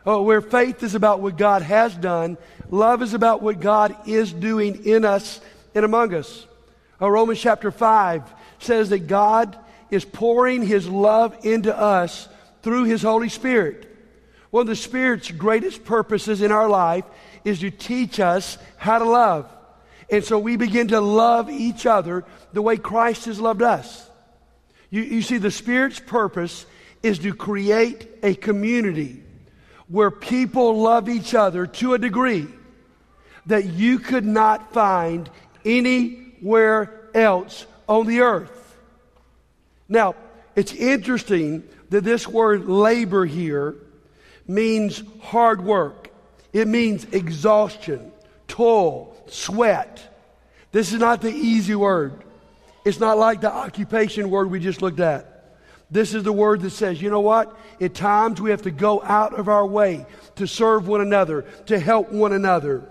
Oh, 0.07 0.21
where 0.21 0.41
faith 0.41 0.83
is 0.83 0.93
about 0.93 1.19
what 1.19 1.37
God 1.37 1.61
has 1.63 1.95
done, 1.95 2.37
love 2.69 3.01
is 3.01 3.13
about 3.13 3.41
what 3.41 3.59
God 3.59 3.95
is 4.07 4.31
doing 4.31 4.85
in 4.85 5.05
us 5.05 5.39
and 5.75 5.85
among 5.85 6.13
us. 6.13 6.47
Uh, 7.01 7.11
Romans 7.11 7.39
chapter 7.39 7.69
5 7.69 8.23
says 8.59 8.89
that 8.89 9.07
God 9.07 9.57
is 9.91 10.05
pouring 10.05 10.65
his 10.65 10.87
love 10.87 11.45
into 11.45 11.77
us 11.77 12.27
through 12.63 12.85
his 12.85 13.03
Holy 13.03 13.29
Spirit. 13.29 13.91
One 14.49 14.61
of 14.61 14.67
the 14.67 14.75
Spirit's 14.75 15.29
greatest 15.29 15.83
purposes 15.83 16.41
in 16.41 16.51
our 16.51 16.69
life 16.69 17.03
is 17.43 17.59
to 17.59 17.69
teach 17.69 18.19
us 18.19 18.57
how 18.77 18.99
to 18.99 19.05
love. 19.05 19.51
And 20.09 20.23
so 20.23 20.39
we 20.39 20.55
begin 20.55 20.87
to 20.89 21.01
love 21.01 21.49
each 21.49 21.85
other 21.85 22.23
the 22.53 22.61
way 22.61 22.77
Christ 22.77 23.25
has 23.25 23.39
loved 23.39 23.61
us. 23.61 24.09
You, 24.89 25.01
you 25.01 25.21
see, 25.21 25.37
the 25.37 25.51
Spirit's 25.51 25.99
purpose 25.99 26.65
is 27.03 27.19
to 27.19 27.33
create 27.33 28.07
a 28.23 28.33
community 28.33 29.21
where 29.87 30.09
people 30.09 30.81
love 30.81 31.09
each 31.09 31.35
other 31.35 31.67
to 31.67 31.93
a 31.93 31.99
degree 31.99 32.47
that 33.45 33.65
you 33.65 33.99
could 33.99 34.25
not 34.25 34.73
find 34.73 35.29
anywhere 35.65 37.09
else 37.13 37.65
on 37.87 38.05
the 38.05 38.21
earth. 38.21 38.77
Now, 39.89 40.15
it's 40.55 40.73
interesting 40.73 41.63
that 41.89 42.03
this 42.03 42.27
word 42.27 42.65
labor 42.65 43.25
here 43.25 43.75
means 44.47 45.03
hard 45.21 45.63
work. 45.63 46.09
It 46.53 46.67
means 46.67 47.05
exhaustion, 47.11 48.11
toil, 48.47 49.15
sweat. 49.27 50.01
This 50.71 50.93
is 50.93 50.99
not 50.99 51.21
the 51.21 51.31
easy 51.31 51.75
word. 51.75 52.23
It's 52.85 52.99
not 52.99 53.17
like 53.17 53.41
the 53.41 53.51
occupation 53.51 54.29
word 54.29 54.49
we 54.49 54.59
just 54.59 54.81
looked 54.81 54.99
at. 54.99 55.57
This 55.91 56.13
is 56.13 56.23
the 56.23 56.33
word 56.33 56.61
that 56.61 56.71
says, 56.71 57.01
you 57.01 57.09
know 57.09 57.19
what? 57.19 57.57
At 57.79 57.93
times 57.93 58.41
we 58.41 58.49
have 58.51 58.63
to 58.63 58.71
go 58.71 59.01
out 59.03 59.33
of 59.33 59.47
our 59.47 59.65
way 59.65 60.05
to 60.35 60.47
serve 60.47 60.87
one 60.87 61.01
another, 61.01 61.43
to 61.67 61.79
help 61.79 62.11
one 62.11 62.33
another. 62.33 62.89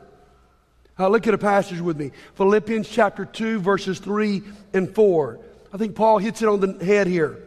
Uh, 0.99 1.09
look 1.09 1.27
at 1.27 1.35
a 1.35 1.39
passage 1.39 1.81
with 1.81 1.97
me 1.97 2.13
Philippians 2.35 2.89
chapter 2.89 3.25
2, 3.25 3.61
verses 3.61 3.99
3 3.99 4.43
and 4.73 4.95
4. 4.95 5.41
I 5.73 5.77
think 5.77 5.97
Paul 5.97 6.19
hits 6.19 6.41
it 6.41 6.49
on 6.49 6.61
the 6.61 6.85
head 6.85 7.07
here. 7.07 7.39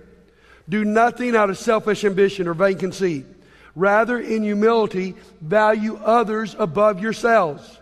Do 0.68 0.84
nothing 0.84 1.36
out 1.36 1.50
of 1.50 1.58
selfish 1.58 2.04
ambition 2.04 2.48
or 2.48 2.54
vain 2.54 2.78
conceit. 2.78 3.26
Rather, 3.74 4.20
in 4.20 4.44
humility, 4.44 5.16
value 5.40 5.98
others 5.98 6.56
above 6.60 7.00
yourselves, 7.00 7.80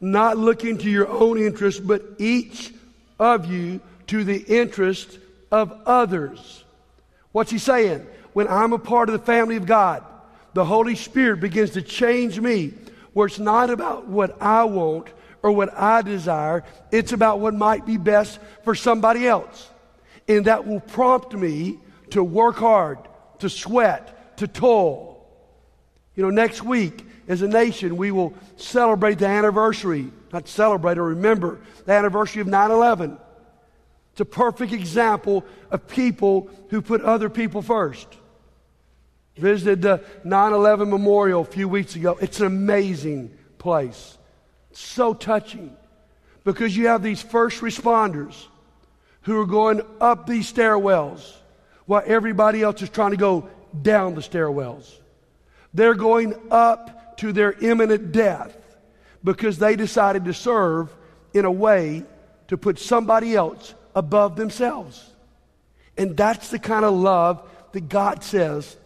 not 0.00 0.38
looking 0.38 0.78
to 0.78 0.90
your 0.90 1.08
own 1.08 1.38
interest, 1.38 1.86
but 1.86 2.02
each 2.18 2.72
of 3.18 3.46
you 3.46 3.80
to 4.08 4.24
the 4.24 4.38
interest 4.38 5.18
of 5.52 5.72
others. 5.86 6.64
What's 7.32 7.50
he 7.50 7.58
saying? 7.58 8.06
When 8.32 8.48
I'm 8.48 8.72
a 8.72 8.78
part 8.78 9.08
of 9.08 9.12
the 9.12 9.24
family 9.24 9.56
of 9.56 9.66
God, 9.66 10.04
the 10.54 10.64
Holy 10.64 10.96
Spirit 10.96 11.40
begins 11.40 11.70
to 11.72 11.82
change 11.82 12.40
me, 12.40 12.72
where 13.12 13.26
it's 13.26 13.38
not 13.38 13.70
about 13.70 14.06
what 14.06 14.40
I 14.40 14.64
want 14.64 15.08
or 15.42 15.52
what 15.52 15.72
I 15.76 16.02
desire, 16.02 16.64
it's 16.92 17.12
about 17.12 17.40
what 17.40 17.54
might 17.54 17.86
be 17.86 17.96
best 17.96 18.38
for 18.64 18.74
somebody 18.74 19.26
else. 19.26 19.68
And 20.28 20.44
that 20.44 20.66
will 20.66 20.80
prompt 20.80 21.34
me 21.34 21.78
to 22.10 22.22
work 22.22 22.56
hard, 22.56 22.98
to 23.38 23.48
sweat, 23.48 24.36
to 24.38 24.46
toil. 24.46 25.26
You 26.14 26.22
know, 26.24 26.30
next 26.30 26.62
week, 26.62 27.06
as 27.28 27.42
a 27.42 27.48
nation, 27.48 27.96
we 27.96 28.10
will 28.10 28.34
celebrate 28.56 29.18
the 29.18 29.26
anniversary, 29.26 30.10
not 30.32 30.48
celebrate 30.48 30.98
or 30.98 31.04
remember, 31.04 31.60
the 31.86 31.92
anniversary 31.92 32.42
of 32.42 32.48
9 32.48 32.70
11. 32.70 33.18
It's 34.12 34.20
a 34.20 34.24
perfect 34.24 34.72
example 34.72 35.44
of 35.70 35.86
people 35.86 36.50
who 36.68 36.82
put 36.82 37.00
other 37.02 37.30
people 37.30 37.62
first. 37.62 38.08
Visited 39.40 39.82
the 39.82 40.04
9 40.22 40.52
11 40.52 40.90
memorial 40.90 41.40
a 41.40 41.44
few 41.44 41.68
weeks 41.68 41.96
ago. 41.96 42.18
It's 42.20 42.40
an 42.40 42.46
amazing 42.46 43.36
place. 43.58 44.18
So 44.72 45.14
touching 45.14 45.76
because 46.44 46.76
you 46.76 46.88
have 46.88 47.02
these 47.02 47.22
first 47.22 47.60
responders 47.60 48.46
who 49.22 49.40
are 49.40 49.46
going 49.46 49.82
up 50.00 50.26
these 50.26 50.50
stairwells 50.50 51.34
while 51.86 52.02
everybody 52.06 52.62
else 52.62 52.82
is 52.82 52.90
trying 52.90 53.10
to 53.10 53.16
go 53.16 53.48
down 53.82 54.14
the 54.14 54.20
stairwells. 54.20 54.94
They're 55.74 55.94
going 55.94 56.34
up 56.50 57.16
to 57.18 57.32
their 57.32 57.52
imminent 57.52 58.12
death 58.12 58.56
because 59.22 59.58
they 59.58 59.76
decided 59.76 60.24
to 60.24 60.34
serve 60.34 60.94
in 61.32 61.44
a 61.44 61.52
way 61.52 62.04
to 62.48 62.56
put 62.56 62.78
somebody 62.78 63.34
else 63.34 63.74
above 63.94 64.36
themselves. 64.36 65.10
And 65.96 66.16
that's 66.16 66.50
the 66.50 66.58
kind 66.58 66.84
of 66.84 66.94
love 66.94 67.48
that 67.72 67.88
God 67.88 68.24
says 68.24 68.76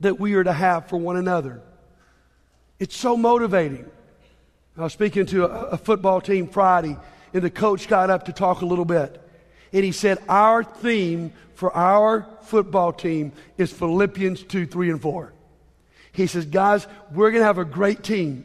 that 0.00 0.18
we 0.18 0.34
are 0.34 0.44
to 0.44 0.52
have 0.52 0.88
for 0.88 0.96
one 0.96 1.16
another. 1.16 1.60
It's 2.78 2.96
so 2.96 3.16
motivating. 3.16 3.90
I 4.76 4.82
was 4.82 4.92
speaking 4.92 5.26
to 5.26 5.44
a, 5.44 5.70
a 5.70 5.76
football 5.76 6.20
team 6.20 6.46
Friday, 6.46 6.96
and 7.32 7.42
the 7.42 7.50
coach 7.50 7.88
got 7.88 8.10
up 8.10 8.26
to 8.26 8.32
talk 8.32 8.60
a 8.60 8.66
little 8.66 8.84
bit. 8.84 9.20
And 9.72 9.84
he 9.84 9.92
said, 9.92 10.18
Our 10.28 10.62
theme 10.62 11.32
for 11.54 11.74
our 11.76 12.26
football 12.42 12.92
team 12.92 13.32
is 13.56 13.72
Philippians 13.72 14.44
2, 14.44 14.66
3, 14.66 14.90
and 14.90 15.02
4. 15.02 15.32
He 16.12 16.26
says, 16.26 16.46
Guys, 16.46 16.86
we're 17.12 17.30
going 17.30 17.42
to 17.42 17.46
have 17.46 17.58
a 17.58 17.64
great 17.64 18.02
team 18.02 18.44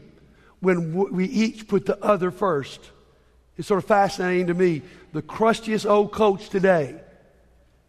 when 0.60 0.94
we 0.94 1.26
each 1.26 1.68
put 1.68 1.86
the 1.86 2.04
other 2.04 2.32
first. 2.32 2.80
It's 3.58 3.68
sort 3.68 3.78
of 3.84 3.88
fascinating 3.88 4.48
to 4.48 4.54
me. 4.54 4.82
The 5.12 5.22
crustiest 5.22 5.86
old 5.86 6.12
coach 6.12 6.50
today 6.50 7.00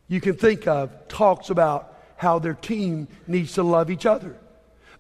you 0.09 0.21
can 0.21 0.35
think 0.35 0.67
of 0.67 1.09
talks 1.09 1.51
about 1.51 1.94
how 2.17 2.39
their 2.39 2.55
team 2.55 3.09
needs 3.27 3.55
to 3.55 3.63
love 3.63 3.91
each 3.91 4.07
other. 4.07 4.37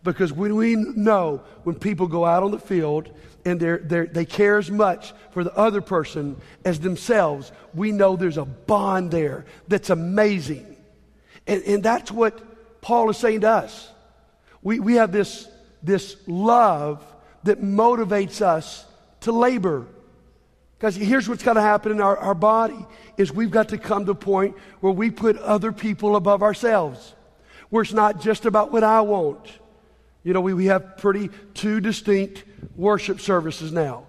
Because 0.02 0.33
when 0.33 0.54
we 0.56 0.76
know 0.76 1.42
when 1.62 1.76
people 1.76 2.06
go 2.06 2.25
out 2.25 2.42
on 2.42 2.50
the 2.50 2.59
field 2.59 3.11
and 3.44 3.59
they're, 3.59 3.78
they're, 3.78 4.06
they 4.06 4.26
care 4.26 4.59
as 4.59 4.71
much 4.71 5.14
for 5.30 5.42
the 5.42 5.54
other 5.56 5.80
person 5.80 6.37
as 6.64 6.78
themselves, 6.80 7.52
we 7.73 7.90
know 7.90 8.14
there's 8.14 8.38
a 8.38 8.44
bond 8.44 9.11
there 9.11 9.47
that's 9.66 9.90
amazing. 9.90 10.76
And, 11.47 11.62
and 11.64 11.83
that's 11.83 12.11
what 12.11 12.83
Paul 12.83 13.09
is 13.11 13.16
saying 13.16 13.40
to 13.40 13.49
us. 13.49 13.90
We, 14.62 14.78
we 14.78 14.97
have 14.97 15.11
this, 15.11 15.49
this 15.83 16.16
love 16.26 17.04
that 17.44 17.62
motivates 17.62 18.42
us 18.42 18.85
to 19.21 19.33
labor. 19.33 19.87
Because 20.85 20.97
here's 20.97 21.26
what's 21.31 21.43
got 21.43 21.55
to 21.55 21.62
happen 21.62 21.93
in 21.93 22.03
our, 22.03 22.14
our 22.19 22.35
body 22.35 22.76
is 23.17 23.33
we've 23.33 23.50
got 23.50 23.71
to 23.71 23.79
come 23.79 24.05
to 24.05 24.11
a 24.11 24.14
point 24.14 24.55
where 24.81 24.93
we 24.93 25.11
put 25.11 25.38
other 25.38 25.73
people 25.73 26.14
above 26.14 26.43
ourselves. 26.43 27.14
Where 27.71 27.85
it's 27.85 27.95
not 27.95 28.21
just 28.21 28.45
about 28.45 28.71
what 28.71 28.85
I 28.85 29.00
want. 29.00 29.50
You 30.25 30.35
know, 30.35 30.43
we, 30.43 30.53
we 30.53 30.67
have 30.67 30.99
pretty 30.99 31.31
two 31.55 31.81
distinct 31.81 32.45
worship 32.76 33.23
services 33.23 33.73
now. 33.73 34.09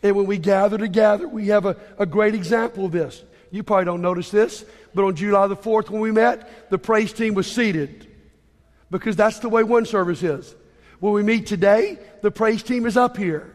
And 0.00 0.14
when 0.14 0.26
we 0.26 0.38
gather 0.38 0.78
together, 0.78 1.26
we 1.26 1.48
have 1.48 1.66
a, 1.66 1.76
a 1.98 2.06
great 2.06 2.36
example 2.36 2.86
of 2.86 2.92
this. 2.92 3.24
You 3.50 3.64
probably 3.64 3.86
don't 3.86 4.00
notice 4.00 4.30
this, 4.30 4.64
but 4.94 5.02
on 5.02 5.16
July 5.16 5.48
the 5.48 5.56
4th 5.56 5.90
when 5.90 6.02
we 6.02 6.12
met, 6.12 6.70
the 6.70 6.78
praise 6.78 7.12
team 7.12 7.34
was 7.34 7.50
seated 7.50 8.06
because 8.92 9.16
that's 9.16 9.40
the 9.40 9.48
way 9.48 9.64
one 9.64 9.86
service 9.86 10.22
is. 10.22 10.54
When 11.00 11.14
we 11.14 11.24
meet 11.24 11.48
today, 11.48 11.98
the 12.20 12.30
praise 12.30 12.62
team 12.62 12.86
is 12.86 12.96
up 12.96 13.16
here 13.16 13.51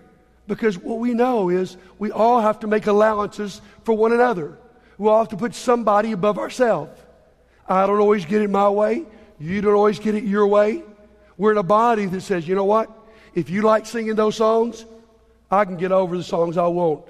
because 0.47 0.77
what 0.77 0.99
we 0.99 1.13
know 1.13 1.49
is 1.49 1.77
we 1.99 2.11
all 2.11 2.39
have 2.39 2.59
to 2.61 2.67
make 2.67 2.87
allowances 2.87 3.61
for 3.83 3.95
one 3.95 4.13
another. 4.13 4.57
We 4.97 5.09
all 5.09 5.19
have 5.19 5.29
to 5.29 5.37
put 5.37 5.53
somebody 5.53 6.11
above 6.11 6.37
ourselves. 6.37 6.99
I 7.67 7.85
don't 7.85 7.99
always 7.99 8.25
get 8.25 8.41
it 8.41 8.49
my 8.49 8.69
way. 8.69 9.05
You 9.39 9.61
don't 9.61 9.73
always 9.73 9.99
get 9.99 10.15
it 10.15 10.23
your 10.23 10.47
way. 10.47 10.83
We're 11.37 11.51
in 11.51 11.57
a 11.57 11.63
body 11.63 12.05
that 12.05 12.21
says, 12.21 12.47
you 12.47 12.55
know 12.55 12.65
what? 12.65 12.89
If 13.35 13.49
you 13.49 13.61
like 13.61 13.85
singing 13.85 14.15
those 14.15 14.35
songs, 14.35 14.85
I 15.51 15.65
can 15.65 15.77
get 15.77 15.91
over 15.91 16.17
the 16.17 16.23
songs 16.23 16.57
I 16.57 16.67
want. 16.67 17.05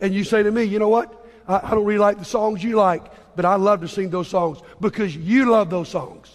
And 0.00 0.12
you 0.12 0.24
say 0.24 0.42
to 0.42 0.50
me, 0.50 0.64
you 0.64 0.78
know 0.78 0.88
what? 0.88 1.26
I, 1.48 1.60
I 1.68 1.70
don't 1.70 1.84
really 1.84 1.98
like 1.98 2.18
the 2.18 2.24
songs 2.24 2.62
you 2.62 2.76
like, 2.76 3.04
but 3.36 3.44
I 3.44 3.54
love 3.54 3.80
to 3.80 3.88
sing 3.88 4.10
those 4.10 4.28
songs 4.28 4.58
because 4.80 5.16
you 5.16 5.50
love 5.50 5.70
those 5.70 5.88
songs. 5.88 6.30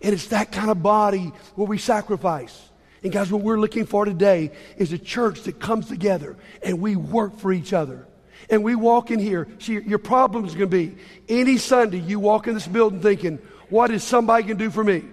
And 0.00 0.12
it's 0.12 0.28
that 0.28 0.52
kind 0.52 0.70
of 0.70 0.82
body 0.82 1.32
where 1.56 1.66
we 1.66 1.78
sacrifice. 1.78 2.68
And 3.02 3.12
guys, 3.12 3.30
what 3.30 3.42
we're 3.42 3.60
looking 3.60 3.86
for 3.86 4.04
today 4.04 4.50
is 4.76 4.92
a 4.92 4.98
church 4.98 5.42
that 5.42 5.60
comes 5.60 5.88
together 5.88 6.36
and 6.62 6.80
we 6.80 6.96
work 6.96 7.38
for 7.38 7.52
each 7.52 7.72
other. 7.72 8.06
And 8.50 8.64
we 8.64 8.74
walk 8.74 9.10
in 9.10 9.18
here. 9.18 9.48
See, 9.58 9.80
your 9.80 9.98
problem 9.98 10.44
is 10.44 10.54
going 10.54 10.70
to 10.70 10.76
be 10.76 10.96
any 11.28 11.58
Sunday 11.58 11.98
you 11.98 12.18
walk 12.18 12.46
in 12.46 12.54
this 12.54 12.66
building 12.66 13.00
thinking, 13.00 13.38
what 13.68 13.90
is 13.90 14.02
somebody 14.02 14.44
can 14.44 14.56
do 14.56 14.70
for 14.70 14.82
me? 14.82 15.04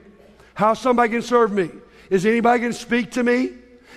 How 0.54 0.74
somebody 0.74 1.10
can 1.10 1.22
serve 1.22 1.52
me? 1.52 1.70
Is 2.10 2.26
anybody 2.26 2.60
going 2.62 2.72
to 2.72 2.78
speak 2.78 3.12
to 3.12 3.24
me? 3.24 3.52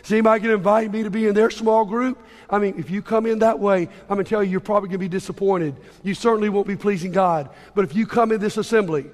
Is 0.04 0.12
anybody 0.12 0.40
going 0.40 0.50
to 0.52 0.58
invite 0.58 0.92
me 0.92 1.02
to 1.02 1.10
be 1.10 1.26
in 1.26 1.34
their 1.34 1.50
small 1.50 1.84
group? 1.84 2.18
I 2.50 2.58
mean, 2.58 2.74
if 2.78 2.90
you 2.90 3.02
come 3.02 3.26
in 3.26 3.40
that 3.40 3.58
way, 3.58 3.82
I'm 4.08 4.16
going 4.16 4.24
to 4.24 4.28
tell 4.28 4.42
you, 4.42 4.50
you're 4.50 4.60
probably 4.60 4.88
going 4.88 5.00
to 5.00 5.04
be 5.04 5.08
disappointed. 5.08 5.76
You 6.02 6.14
certainly 6.14 6.48
won't 6.48 6.66
be 6.66 6.76
pleasing 6.76 7.12
God. 7.12 7.50
But 7.74 7.84
if 7.84 7.94
you 7.94 8.06
come 8.06 8.32
in 8.32 8.40
this 8.40 8.56
assembly, 8.56 9.06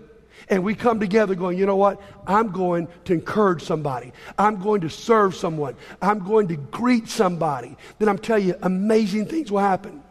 and 0.49 0.63
we 0.63 0.75
come 0.75 1.01
together 1.01 1.35
going, 1.35 1.59
you 1.59 1.67
know 1.67 1.77
what? 1.77 2.01
I'm 2.27 2.53
going 2.53 2.89
to 3.05 3.13
encourage 3.13 3.63
somebody. 3.63 4.13
I'm 4.39 4.61
going 4.63 4.83
to 4.83 4.91
serve 4.91 5.35
someone. 5.35 5.77
I'm 6.03 6.21
going 6.21 6.49
to 6.49 6.57
greet 6.57 7.09
somebody. 7.09 7.77
Then 7.99 8.09
I'm 8.09 8.19
telling 8.19 8.49
you, 8.49 8.57
amazing 8.63 9.27
things 9.27 9.51
will 9.51 9.61
happen. 9.61 10.03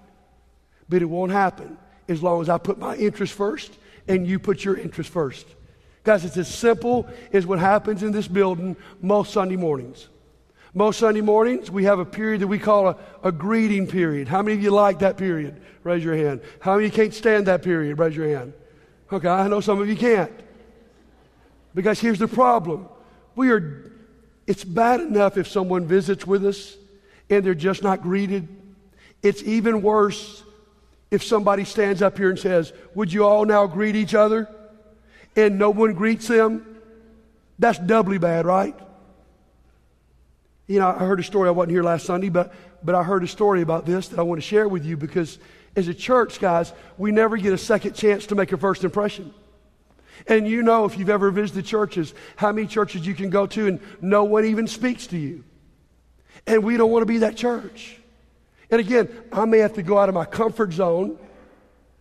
But 0.89 1.01
it 1.01 1.05
won't 1.05 1.31
happen 1.31 1.77
as 2.07 2.21
long 2.21 2.41
as 2.41 2.49
I 2.49 2.57
put 2.57 2.77
my 2.77 2.95
interest 2.95 3.33
first 3.33 3.71
and 4.07 4.27
you 4.27 4.39
put 4.39 4.63
your 4.63 4.75
interest 4.75 5.09
first. 5.09 5.45
Guys, 6.03 6.25
it's 6.25 6.37
as 6.37 6.53
simple 6.53 7.07
as 7.31 7.47
what 7.47 7.59
happens 7.59 8.03
in 8.03 8.11
this 8.11 8.27
building 8.27 8.75
most 9.01 9.31
Sunday 9.31 9.55
mornings. 9.55 10.09
Most 10.73 10.99
Sunday 10.99 11.21
mornings, 11.21 11.69
we 11.69 11.83
have 11.85 11.99
a 11.99 12.05
period 12.05 12.41
that 12.41 12.47
we 12.47 12.57
call 12.59 12.89
a, 12.89 12.97
a 13.23 13.31
greeting 13.31 13.87
period. 13.87 14.27
How 14.27 14.41
many 14.41 14.57
of 14.57 14.63
you 14.63 14.71
like 14.71 14.99
that 14.99 15.17
period? 15.17 15.61
Raise 15.83 16.03
your 16.03 16.15
hand. 16.15 16.41
How 16.59 16.75
many 16.75 16.89
can't 16.89 17.13
stand 17.13 17.45
that 17.45 17.61
period? 17.61 17.99
Raise 17.99 18.15
your 18.15 18.27
hand. 18.27 18.53
Okay, 19.13 19.27
I 19.27 19.47
know 19.47 19.61
some 19.61 19.79
of 19.79 19.87
you 19.87 19.95
can't. 19.95 20.31
Because 21.73 21.99
here's 21.99 22.19
the 22.19 22.27
problem. 22.27 22.87
We 23.35 23.51
are, 23.51 23.91
it's 24.45 24.63
bad 24.63 24.99
enough 24.99 25.37
if 25.37 25.47
someone 25.47 25.85
visits 25.85 26.27
with 26.27 26.45
us 26.45 26.75
and 27.29 27.45
they're 27.45 27.55
just 27.55 27.83
not 27.83 28.01
greeted. 28.01 28.47
It's 29.21 29.41
even 29.43 29.81
worse 29.81 30.43
if 31.09 31.23
somebody 31.23 31.63
stands 31.63 32.01
up 32.01 32.17
here 32.17 32.29
and 32.29 32.37
says, 32.37 32.73
Would 32.95 33.13
you 33.13 33.25
all 33.25 33.45
now 33.45 33.67
greet 33.67 33.95
each 33.95 34.13
other? 34.13 34.49
and 35.35 35.57
no 35.57 35.69
one 35.69 35.93
greets 35.93 36.27
them, 36.27 36.65
that's 37.59 37.79
doubly 37.79 38.17
bad, 38.17 38.45
right? 38.45 38.75
You 40.67 40.79
know, 40.79 40.87
I 40.87 40.99
heard 40.99 41.19
a 41.19 41.23
story, 41.23 41.49
I 41.49 41.51
wasn't 41.51 41.71
here 41.71 41.83
last 41.83 42.05
Sunday, 42.05 42.29
but, 42.29 42.53
but 42.83 42.95
I 42.95 43.03
heard 43.03 43.23
a 43.23 43.27
story 43.27 43.61
about 43.61 43.85
this 43.85 44.07
that 44.09 44.19
I 44.19 44.23
want 44.23 44.41
to 44.41 44.47
share 44.47 44.67
with 44.67 44.85
you 44.85 44.97
because 44.97 45.39
as 45.75 45.87
a 45.87 45.93
church, 45.93 46.39
guys, 46.39 46.71
we 46.97 47.11
never 47.11 47.37
get 47.37 47.53
a 47.53 47.57
second 47.57 47.93
chance 47.93 48.27
to 48.27 48.35
make 48.35 48.51
a 48.51 48.57
first 48.57 48.83
impression. 48.83 49.33
And 50.27 50.47
you 50.47 50.63
know, 50.63 50.85
if 50.85 50.97
you've 50.97 51.09
ever 51.09 51.31
visited 51.31 51.65
churches, 51.65 52.13
how 52.35 52.51
many 52.51 52.67
churches 52.67 53.05
you 53.05 53.13
can 53.13 53.29
go 53.29 53.47
to 53.47 53.67
and 53.67 53.79
no 54.01 54.23
one 54.23 54.45
even 54.45 54.67
speaks 54.67 55.07
to 55.07 55.17
you. 55.17 55.43
And 56.45 56.63
we 56.63 56.77
don't 56.77 56.91
want 56.91 57.01
to 57.01 57.07
be 57.07 57.19
that 57.19 57.35
church. 57.35 57.97
And 58.69 58.79
again, 58.79 59.09
I 59.31 59.45
may 59.45 59.59
have 59.59 59.73
to 59.73 59.83
go 59.83 59.97
out 59.97 60.09
of 60.09 60.15
my 60.15 60.25
comfort 60.25 60.73
zone 60.73 61.17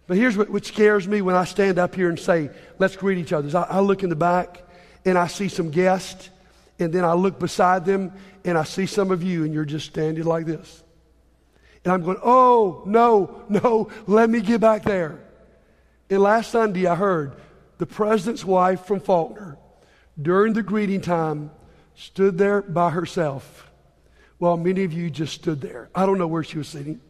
but 0.06 0.16
here's 0.16 0.37
what, 0.37 0.50
what 0.50 0.64
scares 0.64 1.06
me 1.06 1.22
when 1.22 1.35
I 1.35 1.44
stand 1.44 1.78
up 1.78 1.94
here 1.94 2.08
and 2.08 2.18
say, 2.18 2.50
let's 2.78 2.96
greet 2.96 3.18
each 3.18 3.32
other. 3.32 3.56
I, 3.56 3.76
I 3.76 3.80
look 3.80 4.02
in 4.02 4.11
the 4.11 4.16
back 4.16 4.62
and 5.04 5.16
I 5.16 5.26
see 5.26 5.48
some 5.48 5.70
guests, 5.70 6.30
and 6.78 6.92
then 6.92 7.04
I 7.04 7.14
look 7.14 7.38
beside 7.38 7.85
them 7.85 8.12
and 8.44 8.58
I 8.58 8.64
see 8.64 8.87
some 8.87 9.11
of 9.11 9.22
you, 9.22 9.44
and 9.44 9.54
you're 9.54 9.64
just 9.64 9.87
standing 9.87 10.24
like 10.24 10.46
this. 10.46 10.82
And 11.85 11.92
I'm 11.92 12.03
going, 12.03 12.18
oh, 12.23 12.83
no, 12.87 13.42
no, 13.49 13.90
let 14.07 14.31
me 14.31 14.40
get 14.40 14.61
back 14.61 14.85
there. 14.85 15.18
And 16.09 16.21
last 16.21 16.51
Sunday, 16.51 16.87
I 16.87 16.95
heard 16.95 17.35
the 17.79 17.87
president's 17.87 18.45
wife 18.45 18.85
from 18.85 19.01
Faulkner 19.01 19.57
during 20.21 20.53
the 20.53 20.62
greeting 20.62 21.01
time 21.01 21.51
stood 21.95 22.38
there 22.38 22.62
by 22.62 22.90
herself 22.90 23.71
while 24.38 24.57
many 24.57 24.85
of 24.85 24.92
you 24.92 25.09
just 25.11 25.35
stood 25.35 25.61
there. 25.61 25.88
I 25.95 26.05
don't 26.07 26.18
know 26.18 26.27
where 26.27 26.45
she 26.45 26.59
was 26.59 26.68
sitting. 26.68 27.01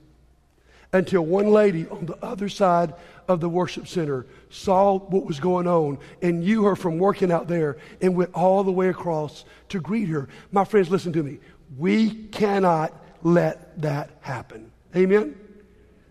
until 0.93 1.25
one 1.25 1.51
lady 1.51 1.89
on 1.89 2.07
the 2.07 2.17
other 2.25 2.49
side 2.49 2.95
of 3.29 3.41
the 3.41 3.49
worship 3.49 3.89
center 3.89 4.27
saw 4.51 4.99
what 4.99 5.25
was 5.25 5.41
going 5.41 5.67
on 5.67 5.99
and 6.21 6.41
knew 6.41 6.65
her 6.65 6.77
from 6.77 6.99
working 6.99 7.33
out 7.33 7.49
there 7.49 7.79
and 8.01 8.15
went 8.15 8.33
all 8.35 8.63
the 8.63 8.73
way 8.73 8.89
across 8.89 9.45
to 9.71 9.81
greet 9.81 10.09
her. 10.09 10.29
My 10.51 10.65
friends, 10.65 10.91
listen 10.91 11.13
to 11.15 11.23
me. 11.23 11.39
We 11.79 12.11
cannot 12.11 12.93
let 13.23 13.81
that 13.83 14.11
happen. 14.21 14.71
Amen? 14.95 15.37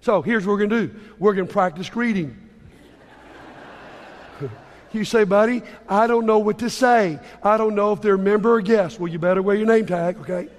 So 0.02 0.22
here's 0.22 0.46
what 0.46 0.54
we're 0.54 0.68
going 0.68 0.70
to 0.70 0.88
do 0.88 1.00
we're 1.20 1.34
going 1.34 1.48
to 1.48 1.54
practice 1.54 1.90
greeting. 1.90 2.36
you 4.92 5.06
say, 5.06 5.24
buddy, 5.24 5.62
I 5.88 6.08
don't 6.08 6.26
know 6.26 6.40
what 6.40 6.60
to 6.60 6.70
say. 6.70 7.20
I 7.44 7.58
don't 7.58 7.76
know 7.76 7.94
if 7.94 8.02
they're 8.02 8.16
a 8.16 8.20
member 8.20 8.56
or 8.56 8.62
guest. 8.62 9.00
Well, 9.00 9.12
you 9.12 9.20
better 9.20 9.42
wear 9.42 9.56
your 9.56 9.68
name 9.68 9.86
tag, 9.86 10.18
okay? 10.18 10.50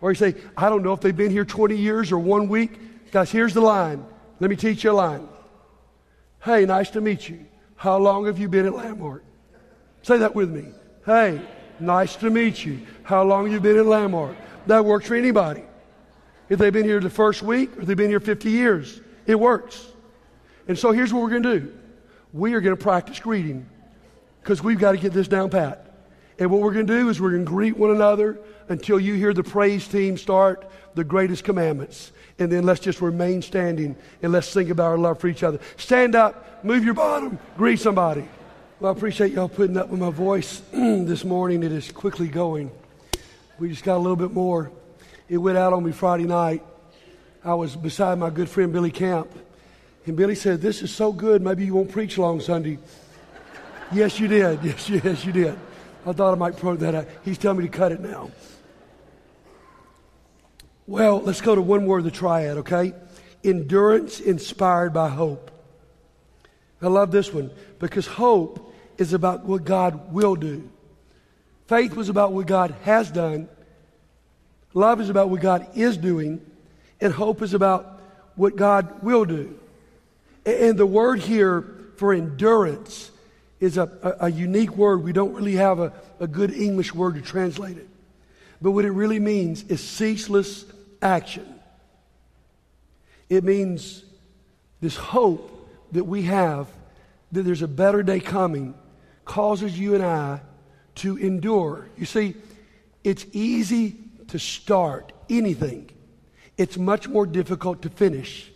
Or 0.00 0.10
you 0.10 0.14
say, 0.14 0.34
I 0.56 0.68
don't 0.68 0.82
know 0.82 0.92
if 0.92 1.00
they've 1.00 1.16
been 1.16 1.30
here 1.30 1.44
20 1.44 1.76
years 1.76 2.12
or 2.12 2.18
one 2.18 2.48
week. 2.48 3.10
Guys, 3.10 3.30
here's 3.30 3.54
the 3.54 3.62
line. 3.62 4.04
Let 4.40 4.50
me 4.50 4.56
teach 4.56 4.84
you 4.84 4.90
a 4.90 4.92
line. 4.92 5.26
Hey, 6.44 6.66
nice 6.66 6.90
to 6.90 7.00
meet 7.00 7.28
you. 7.28 7.46
How 7.76 7.96
long 7.96 8.26
have 8.26 8.38
you 8.38 8.48
been 8.48 8.66
at 8.66 8.74
Landmark? 8.74 9.24
Say 10.02 10.18
that 10.18 10.34
with 10.34 10.50
me. 10.50 10.66
Hey, 11.04 11.40
nice 11.80 12.16
to 12.16 12.30
meet 12.30 12.64
you. 12.64 12.86
How 13.02 13.24
long 13.24 13.44
have 13.44 13.52
you 13.52 13.60
been 13.60 13.78
at 13.78 13.86
Landmark? 13.86 14.36
That 14.66 14.84
works 14.84 15.06
for 15.06 15.14
anybody. 15.14 15.64
If 16.48 16.58
they've 16.58 16.72
been 16.72 16.84
here 16.84 17.00
the 17.00 17.10
first 17.10 17.42
week 17.42 17.76
or 17.76 17.84
they've 17.84 17.96
been 17.96 18.10
here 18.10 18.20
50 18.20 18.50
years, 18.50 19.00
it 19.26 19.38
works. 19.38 19.84
And 20.68 20.78
so 20.78 20.92
here's 20.92 21.12
what 21.12 21.22
we're 21.22 21.30
going 21.30 21.42
to 21.42 21.60
do 21.60 21.72
we 22.32 22.54
are 22.54 22.60
going 22.60 22.76
to 22.76 22.82
practice 22.82 23.18
greeting 23.18 23.66
because 24.42 24.62
we've 24.62 24.78
got 24.78 24.92
to 24.92 24.98
get 24.98 25.12
this 25.12 25.28
down 25.28 25.50
pat. 25.50 25.82
And 26.38 26.50
what 26.50 26.60
we're 26.60 26.72
going 26.72 26.86
to 26.86 26.98
do 27.00 27.08
is 27.08 27.20
we're 27.20 27.30
going 27.30 27.44
to 27.44 27.50
greet 27.50 27.76
one 27.76 27.90
another 27.90 28.38
until 28.68 29.00
you 29.00 29.14
hear 29.14 29.32
the 29.32 29.42
praise 29.42 29.88
team 29.88 30.18
start 30.18 30.70
the 30.94 31.04
greatest 31.04 31.44
commandments. 31.44 32.12
And 32.38 32.50
then 32.50 32.64
let's 32.64 32.80
just 32.80 33.00
remain 33.00 33.42
standing 33.42 33.96
and 34.22 34.32
let's 34.32 34.52
think 34.52 34.70
about 34.70 34.86
our 34.86 34.98
love 34.98 35.20
for 35.20 35.28
each 35.28 35.42
other. 35.42 35.60
Stand 35.76 36.14
up, 36.14 36.64
move 36.64 36.84
your 36.84 36.94
bottom, 36.94 37.38
greet 37.56 37.78
somebody. 37.78 38.28
Well, 38.80 38.92
I 38.92 38.96
appreciate 38.96 39.32
y'all 39.32 39.48
putting 39.48 39.76
up 39.76 39.88
with 39.88 40.00
my 40.00 40.10
voice 40.10 40.60
this 40.72 41.24
morning. 41.24 41.62
It 41.62 41.72
is 41.72 41.90
quickly 41.90 42.28
going. 42.28 42.70
We 43.58 43.70
just 43.70 43.84
got 43.84 43.96
a 43.96 43.98
little 43.98 44.16
bit 44.16 44.32
more. 44.32 44.70
It 45.28 45.38
went 45.38 45.56
out 45.56 45.72
on 45.72 45.82
me 45.84 45.92
Friday 45.92 46.24
night. 46.24 46.62
I 47.42 47.54
was 47.54 47.74
beside 47.74 48.18
my 48.18 48.28
good 48.28 48.48
friend 48.48 48.72
Billy 48.72 48.90
Camp. 48.90 49.30
And 50.04 50.16
Billy 50.16 50.34
said, 50.34 50.60
This 50.60 50.82
is 50.82 50.94
so 50.94 51.12
good, 51.12 51.42
maybe 51.42 51.64
you 51.64 51.74
won't 51.74 51.90
preach 51.90 52.18
long 52.18 52.40
Sunday. 52.40 52.78
yes, 53.92 54.20
you 54.20 54.28
did. 54.28 54.60
Yes, 54.64 54.88
yes, 54.88 55.24
you 55.24 55.32
did. 55.32 55.58
I 56.04 56.12
thought 56.12 56.32
I 56.32 56.36
might 56.36 56.56
promote 56.56 56.80
that 56.80 56.94
out. 56.94 57.08
He's 57.24 57.38
telling 57.38 57.58
me 57.58 57.64
to 57.64 57.70
cut 57.70 57.92
it 57.92 58.00
now. 58.00 58.30
Well, 60.86 61.20
let's 61.20 61.40
go 61.40 61.54
to 61.54 61.62
one 61.62 61.86
word, 61.86 61.98
of 61.98 62.04
the 62.04 62.10
triad, 62.12 62.58
okay? 62.58 62.92
Endurance 63.42 64.20
inspired 64.20 64.92
by 64.92 65.08
hope. 65.08 65.50
I 66.80 66.88
love 66.88 67.10
this 67.10 67.32
one 67.32 67.50
because 67.80 68.06
hope 68.06 68.72
is 68.98 69.12
about 69.12 69.44
what 69.44 69.64
God 69.64 70.12
will 70.12 70.36
do. 70.36 70.70
Faith 71.66 71.94
was 71.94 72.08
about 72.08 72.32
what 72.32 72.46
God 72.46 72.74
has 72.84 73.10
done. 73.10 73.48
Love 74.72 75.00
is 75.00 75.08
about 75.08 75.30
what 75.30 75.40
God 75.40 75.66
is 75.74 75.96
doing. 75.96 76.40
And 77.00 77.12
hope 77.12 77.42
is 77.42 77.54
about 77.54 78.00
what 78.36 78.56
God 78.56 79.02
will 79.02 79.24
do. 79.24 79.58
And 80.44 80.78
the 80.78 80.86
word 80.86 81.20
here 81.20 81.66
for 81.96 82.12
endurance 82.12 83.10
is 83.58 83.78
a, 83.78 83.90
a, 84.02 84.26
a 84.26 84.30
unique 84.30 84.76
word. 84.76 85.02
We 85.02 85.12
don't 85.12 85.34
really 85.34 85.56
have 85.56 85.80
a, 85.80 85.92
a 86.20 86.26
good 86.26 86.52
English 86.52 86.94
word 86.94 87.16
to 87.16 87.22
translate 87.22 87.76
it. 87.76 87.88
But 88.62 88.70
what 88.70 88.84
it 88.84 88.92
really 88.92 89.18
means 89.18 89.64
is 89.64 89.82
ceaseless 89.82 90.64
action. 91.02 91.46
It 93.28 93.44
means 93.44 94.04
this 94.80 94.96
hope 94.96 95.68
that 95.92 96.04
we 96.04 96.22
have 96.22 96.68
that 97.32 97.42
there's 97.42 97.62
a 97.62 97.68
better 97.68 98.02
day 98.02 98.20
coming 98.20 98.74
causes 99.24 99.78
you 99.78 99.94
and 99.94 100.04
I 100.04 100.40
to 100.96 101.16
endure. 101.16 101.88
You 101.96 102.06
see, 102.06 102.34
it's 103.04 103.26
easy 103.32 103.96
to 104.28 104.38
start 104.38 105.12
anything, 105.30 105.90
it's 106.56 106.76
much 106.76 107.08
more 107.08 107.26
difficult 107.26 107.82
to 107.82 107.90
finish. 107.90 108.50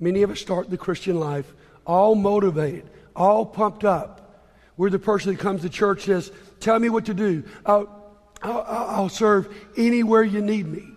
Many 0.00 0.22
of 0.22 0.30
us 0.30 0.40
start 0.40 0.68
the 0.68 0.76
Christian 0.76 1.18
life 1.18 1.50
all 1.86 2.14
motivated, 2.14 2.88
all 3.14 3.46
pumped 3.46 3.84
up. 3.84 4.42
We're 4.76 4.90
the 4.90 4.98
person 4.98 5.32
that 5.32 5.40
comes 5.40 5.62
to 5.62 5.68
church 5.68 6.04
says, 6.04 6.32
Tell 6.60 6.78
me 6.78 6.88
what 6.88 7.06
to 7.06 7.14
do. 7.14 7.44
I'll, 7.64 8.12
I'll, 8.42 8.62
I'll 8.68 9.08
serve 9.08 9.54
anywhere 9.76 10.22
you 10.22 10.40
need 10.40 10.66
me. 10.66 10.88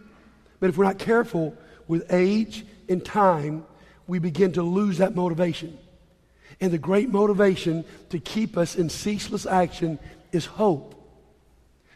But 0.60 0.70
if 0.70 0.78
we're 0.78 0.86
not 0.86 0.98
careful 0.98 1.56
with 1.88 2.12
age 2.12 2.66
and 2.90 3.04
time, 3.04 3.66
we 4.08 4.20
begin 4.20 4.54
to 4.54 4.64
lose 4.64 4.98
that 4.98 5.16
motivation. 5.16 5.78
And 6.60 6.72
the 6.72 6.78
great 6.78 7.10
motivation 7.10 7.86
to 8.10 8.20
keep 8.20 8.58
us 8.58 8.76
in 8.76 8.90
ceaseless 8.90 9.46
action 9.46 10.00
is 10.32 10.46
hope. 10.46 10.94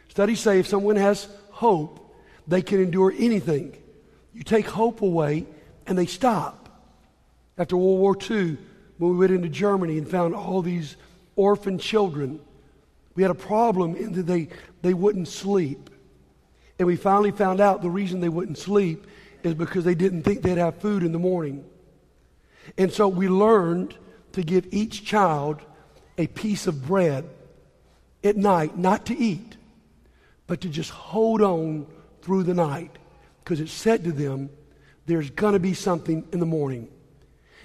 Studies 0.08 0.40
say 0.40 0.58
if 0.58 0.66
someone 0.66 0.96
has 0.96 1.28
hope, 1.50 2.14
they 2.46 2.62
can 2.62 2.80
endure 2.80 3.12
anything. 3.16 3.76
You 4.34 4.42
take 4.42 4.66
hope 4.66 5.02
away, 5.02 5.46
and 5.86 5.96
they 5.96 6.06
stop. 6.06 6.68
After 7.58 7.76
World 7.76 8.00
War 8.00 8.16
II, 8.18 8.56
when 8.98 9.10
we 9.12 9.16
went 9.16 9.32
into 9.32 9.48
Germany 9.48 9.98
and 9.98 10.08
found 10.08 10.34
all 10.34 10.62
these 10.62 10.96
orphan 11.36 11.78
children, 11.78 12.40
we 13.14 13.22
had 13.22 13.30
a 13.30 13.34
problem 13.34 13.94
in 13.96 14.12
that 14.12 14.26
they, 14.26 14.48
they 14.82 14.94
wouldn't 14.94 15.28
sleep. 15.28 15.90
And 16.78 16.86
we 16.86 16.96
finally 16.96 17.30
found 17.30 17.60
out 17.60 17.82
the 17.82 17.90
reason 17.90 18.20
they 18.20 18.28
wouldn't 18.28 18.58
sleep 18.58 19.06
is 19.42 19.54
because 19.54 19.84
they 19.84 19.94
didn't 19.94 20.22
think 20.22 20.42
they'd 20.42 20.58
have 20.58 20.76
food 20.78 21.02
in 21.02 21.12
the 21.12 21.18
morning. 21.18 21.64
And 22.78 22.92
so 22.92 23.08
we 23.08 23.28
learned 23.28 23.94
to 24.32 24.42
give 24.42 24.66
each 24.70 25.04
child 25.04 25.60
a 26.16 26.26
piece 26.28 26.66
of 26.66 26.86
bread 26.86 27.28
at 28.24 28.36
night, 28.36 28.76
not 28.76 29.06
to 29.06 29.16
eat, 29.16 29.56
but 30.46 30.60
to 30.62 30.68
just 30.68 30.90
hold 30.90 31.42
on 31.42 31.86
through 32.22 32.44
the 32.44 32.54
night. 32.54 32.90
Because 33.42 33.60
it 33.60 33.68
said 33.68 34.04
to 34.04 34.12
them, 34.12 34.50
there's 35.06 35.30
going 35.30 35.54
to 35.54 35.58
be 35.58 35.74
something 35.74 36.26
in 36.32 36.40
the 36.40 36.46
morning. 36.46 36.88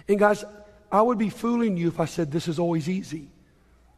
And 0.07 0.17
guys, 0.17 0.43
I 0.91 1.01
would 1.01 1.17
be 1.17 1.29
fooling 1.29 1.77
you 1.77 1.87
if 1.87 1.99
I 1.99 2.05
said 2.05 2.31
this 2.31 2.47
is 2.47 2.59
always 2.59 2.89
easy. 2.89 3.27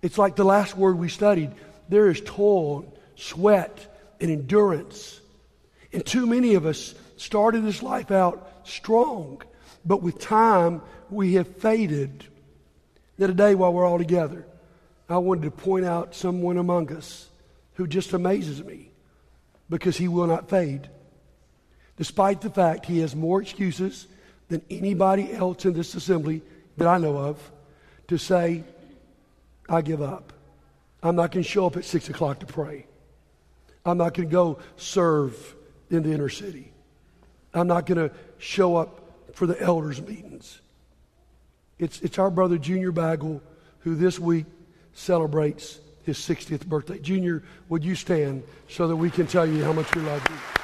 It's 0.02 0.18
like 0.18 0.36
the 0.36 0.46
last 0.46 0.76
word 0.76 0.98
we 0.98 1.10
studied 1.10 1.52
there 1.88 2.10
is 2.10 2.22
toil, 2.24 2.94
sweat, 3.16 4.14
and 4.22 4.30
endurance. 4.30 5.20
And 5.92 6.06
too 6.06 6.28
many 6.28 6.54
of 6.54 6.66
us 6.66 6.94
started 7.18 7.66
this 7.66 7.82
life 7.82 8.12
out 8.12 8.52
strong, 8.64 9.42
but 9.84 10.04
with 10.04 10.20
time 10.20 10.82
we 11.10 11.34
have 11.34 11.48
faded. 11.58 12.26
That 13.18 13.28
today, 13.28 13.56
while 13.56 13.74
we're 13.74 13.88
all 13.88 13.98
together, 13.98 14.46
I 15.10 15.18
wanted 15.18 15.44
to 15.44 15.52
point 15.52 15.86
out 15.86 16.14
someone 16.14 16.58
among 16.58 16.94
us 16.94 17.28
who 17.74 17.88
just 17.88 18.14
amazes 18.14 18.64
me 18.64 18.92
because 19.70 19.98
he 19.98 20.08
will 20.08 20.28
not 20.28 20.50
fade. 20.50 20.88
Despite 21.98 22.42
the 22.42 22.50
fact 22.50 22.86
he 22.86 23.00
has 23.00 23.16
more 23.16 23.42
excuses 23.42 24.08
than 24.50 24.62
anybody 24.70 25.34
else 25.34 25.66
in 25.66 25.74
this 25.74 25.96
assembly 25.96 26.44
that 26.78 26.88
I 26.88 26.98
know 27.00 27.18
of 27.18 27.52
to 28.08 28.18
say, 28.18 28.64
I 29.68 29.82
give 29.82 30.02
up. 30.02 30.32
I'm 31.02 31.16
not 31.16 31.32
going 31.32 31.44
to 31.44 31.50
show 31.50 31.66
up 31.66 31.78
at 31.78 31.86
6 31.86 32.10
o'clock 32.10 32.40
to 32.40 32.46
pray. 32.46 32.86
I'm 33.86 33.98
not 33.98 34.14
going 34.14 34.28
to 34.28 34.32
go 34.32 34.60
serve 34.78 35.56
in 35.90 36.04
the 36.04 36.14
inner 36.14 36.30
city. 36.30 36.72
I'm 37.54 37.68
not 37.68 37.86
going 37.86 38.10
to 38.10 38.16
show 38.38 38.76
up 38.76 39.02
for 39.34 39.48
the 39.48 39.60
elders' 39.60 40.02
meetings. 40.02 40.60
It's, 41.80 42.02
it's 42.02 42.20
our 42.20 42.30
brother 42.30 42.58
Junior 42.58 42.92
Bagel 42.92 43.42
who 43.80 43.96
this 43.96 44.20
week 44.20 44.46
celebrates 45.00 45.80
his 46.04 46.18
60th 46.18 46.66
birthday. 46.66 47.00
Junior, 47.00 47.42
would 47.70 47.84
you 47.84 47.96
stand 47.96 48.44
so 48.68 48.88
that 48.88 48.96
we 48.96 49.10
can 49.10 49.28
tell 49.28 49.46
you 49.46 49.64
how 49.64 49.72
much 49.72 49.96
we 49.96 50.02
love 50.02 50.22
you? 50.30 50.60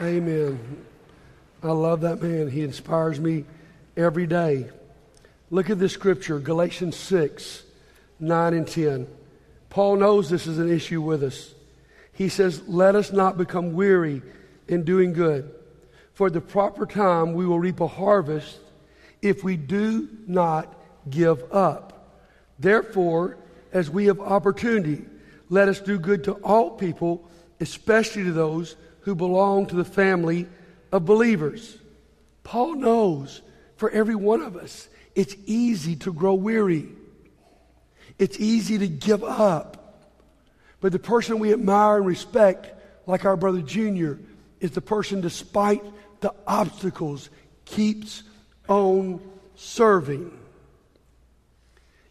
Amen. 0.00 0.58
I 1.62 1.70
love 2.00 2.20
that 2.20 2.26
man. 2.26 2.48
He 2.48 2.62
inspires 2.62 3.20
me 3.20 3.44
every 3.96 4.26
day. 4.26 4.70
Look 5.50 5.68
at 5.68 5.78
this 5.78 5.92
scripture, 5.92 6.38
Galatians 6.38 6.96
6, 6.96 7.62
9 8.18 8.54
and 8.54 8.66
10. 8.66 9.06
Paul 9.68 9.96
knows 9.96 10.30
this 10.30 10.46
is 10.46 10.58
an 10.58 10.70
issue 10.70 11.02
with 11.02 11.22
us. 11.22 11.54
He 12.12 12.28
says, 12.28 12.66
Let 12.66 12.94
us 12.94 13.12
not 13.12 13.36
become 13.36 13.74
weary 13.74 14.22
in 14.66 14.84
doing 14.84 15.12
good. 15.12 15.52
For 16.14 16.28
at 16.28 16.32
the 16.32 16.40
proper 16.40 16.86
time 16.86 17.34
we 17.34 17.44
will 17.44 17.58
reap 17.58 17.80
a 17.80 17.86
harvest 17.86 18.58
if 19.20 19.44
we 19.44 19.56
do 19.56 20.08
not 20.26 20.74
give 21.08 21.52
up. 21.52 22.16
Therefore, 22.58 23.36
as 23.72 23.90
we 23.90 24.06
have 24.06 24.20
opportunity, 24.20 25.04
let 25.50 25.68
us 25.68 25.80
do 25.80 25.98
good 25.98 26.24
to 26.24 26.32
all 26.34 26.70
people, 26.70 27.28
especially 27.60 28.24
to 28.24 28.32
those 28.32 28.76
who 29.00 29.14
belong 29.14 29.66
to 29.66 29.76
the 29.76 29.84
family 29.84 30.46
of 30.92 31.04
believers. 31.04 31.76
Paul 32.42 32.76
knows 32.76 33.42
for 33.76 33.90
every 33.90 34.14
one 34.14 34.42
of 34.42 34.56
us, 34.56 34.88
it's 35.14 35.34
easy 35.46 35.96
to 35.96 36.12
grow 36.12 36.34
weary. 36.34 36.88
It's 38.18 38.38
easy 38.38 38.78
to 38.78 38.88
give 38.88 39.24
up. 39.24 40.04
But 40.80 40.92
the 40.92 40.98
person 40.98 41.38
we 41.38 41.52
admire 41.52 41.96
and 41.96 42.06
respect, 42.06 42.70
like 43.06 43.24
our 43.24 43.36
brother 43.36 43.62
Junior, 43.62 44.18
is 44.60 44.72
the 44.72 44.80
person, 44.80 45.20
despite 45.20 45.82
the 46.20 46.34
obstacles, 46.46 47.30
keeps 47.64 48.22
on 48.68 49.20
serving. 49.56 50.36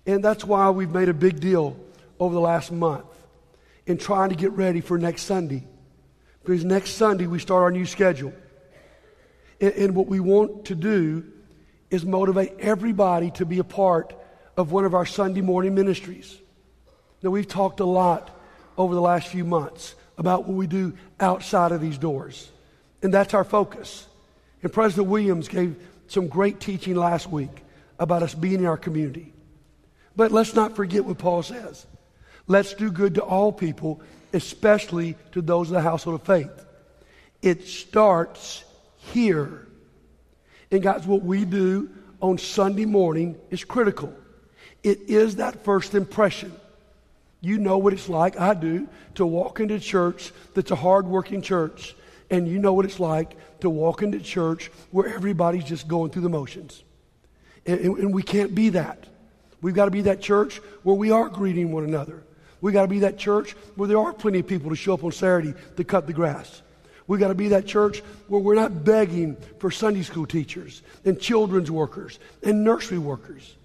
And 0.06 0.24
that's 0.24 0.44
why 0.44 0.70
we've 0.72 0.90
made 0.90 1.10
a 1.10 1.14
big 1.14 1.40
deal 1.40 1.78
over 2.20 2.34
the 2.34 2.42
last 2.42 2.72
month 2.72 3.06
in 3.86 3.98
trying 3.98 4.30
to 4.30 4.36
get 4.36 4.52
ready 4.54 4.82
for 4.82 4.98
next 4.98 5.24
Sunday. 5.24 5.64
Because 6.44 6.66
next 6.66 6.92
Sunday 6.92 7.28
we 7.28 7.40
start 7.40 7.64
our 7.64 7.72
new 7.72 7.86
schedule. 7.86 8.34
And, 9.62 9.74
and 9.74 9.96
what 9.96 10.08
we 10.08 10.20
want 10.20 10.66
to 10.66 10.76
do 10.76 11.26
is 11.90 12.06
motivate 12.06 12.54
everybody 12.60 13.32
to 13.32 13.46
be 13.46 13.60
a 13.60 13.64
part 13.64 14.14
of 14.58 14.72
one 14.72 14.86
of 14.86 14.94
our 14.94 15.06
Sunday 15.06 15.42
morning 15.42 15.74
ministries. 15.74 16.38
Now, 17.22 17.32
we've 17.32 17.48
talked 17.48 17.80
a 17.80 17.86
lot 17.86 18.30
over 18.78 18.94
the 18.94 19.02
last 19.02 19.28
few 19.28 19.44
months 19.44 19.96
about 20.18 20.46
what 20.46 20.56
we 20.56 20.68
do 20.68 20.94
outside 21.20 21.72
of 21.72 21.82
these 21.82 21.98
doors. 21.98 22.50
And 23.02 23.14
that's 23.14 23.34
our 23.34 23.44
focus. 23.44 24.06
And 24.62 24.72
President 24.72 25.08
Williams 25.08 25.48
gave 25.48 25.76
some 26.08 26.28
great 26.28 26.60
teaching 26.60 26.96
last 26.96 27.30
week 27.30 27.64
about 27.98 28.24
us 28.24 28.34
being 28.34 28.60
in 28.60 28.66
our 28.66 28.78
community. 28.78 29.34
But 30.16 30.32
let's 30.32 30.54
not 30.54 30.76
forget 30.76 31.06
what 31.06 31.18
Paul 31.18 31.44
says. 31.44 31.86
Let's 32.48 32.74
do 32.74 32.92
good 32.92 33.16
to 33.16 33.22
all 33.22 33.52
people, 33.52 34.02
especially 34.34 35.16
to 35.34 35.42
those 35.42 35.70
of 35.70 35.74
the 35.76 35.82
household 35.82 36.20
of 36.20 36.26
faith. 36.26 36.66
It 37.42 37.66
starts 37.66 38.64
here. 39.10 39.68
And 40.72 40.82
guys, 40.82 41.06
what 41.06 41.24
we 41.24 41.46
do 41.46 41.90
on 42.22 42.38
Sunday 42.38 42.86
morning 42.86 43.38
is 43.50 43.64
critical. 43.64 44.14
It 44.84 45.02
is 45.10 45.38
that 45.38 45.64
first 45.64 45.96
impression. 45.96 46.54
You 47.42 47.58
know 47.58 47.78
what 47.78 47.94
it's 47.94 48.10
like, 48.10 48.40
I 48.40 48.54
do, 48.54 48.88
to 49.16 49.26
walk 49.26 49.60
into 49.60 49.80
church 49.80 50.32
that's 50.54 50.72
a 50.72 50.76
hardworking 50.76 51.42
church, 51.42 51.96
and 52.30 52.48
you 52.48 52.60
know 52.60 52.74
what 52.74 52.86
it's 52.86 53.00
like 53.00 53.36
to 53.62 53.70
walk 53.70 54.02
into 54.02 54.20
church 54.20 54.72
where 54.92 55.08
everybody's 55.08 55.64
just 55.64 55.88
going 55.88 56.12
through 56.12 56.24
the 56.24 56.30
motions. 56.30 56.84
And, 57.66 57.80
and, 57.80 57.98
and 57.98 58.14
we 58.14 58.24
can't 58.24 58.54
be 58.54 58.70
that. 58.70 59.06
We've 59.62 59.74
got 59.74 59.86
to 59.86 59.92
be 59.92 60.02
that 60.04 60.22
church 60.22 60.58
where 60.84 60.96
we 60.96 61.12
are 61.12 61.30
greeting 61.30 61.72
one 61.72 61.84
another. 61.84 62.24
We've 62.62 62.74
got 62.74 62.84
to 62.84 62.88
be 62.88 63.00
that 63.00 63.18
church 63.18 63.54
where 63.76 63.88
there 63.88 63.98
are 63.98 64.14
plenty 64.14 64.40
of 64.40 64.48
people 64.48 64.70
to 64.70 64.76
show 64.76 64.94
up 64.94 65.04
on 65.04 65.12
Saturday 65.12 65.54
to 65.78 65.84
cut 65.84 66.08
the 66.08 66.14
grass. 66.14 66.62
We've 67.10 67.20
got 67.20 67.30
to 67.30 67.34
be 67.36 67.48
that 67.48 67.66
church 67.66 68.04
where 68.28 68.40
we're 68.40 68.54
not 68.54 68.86
begging 68.86 69.36
for 69.58 69.72
Sunday 69.72 70.04
school 70.04 70.28
teachers 70.28 70.84
and 71.04 71.20
children's 71.20 71.72
workers 71.72 72.20
and 72.44 72.64
nursery 72.64 73.00
workers. 73.00 73.56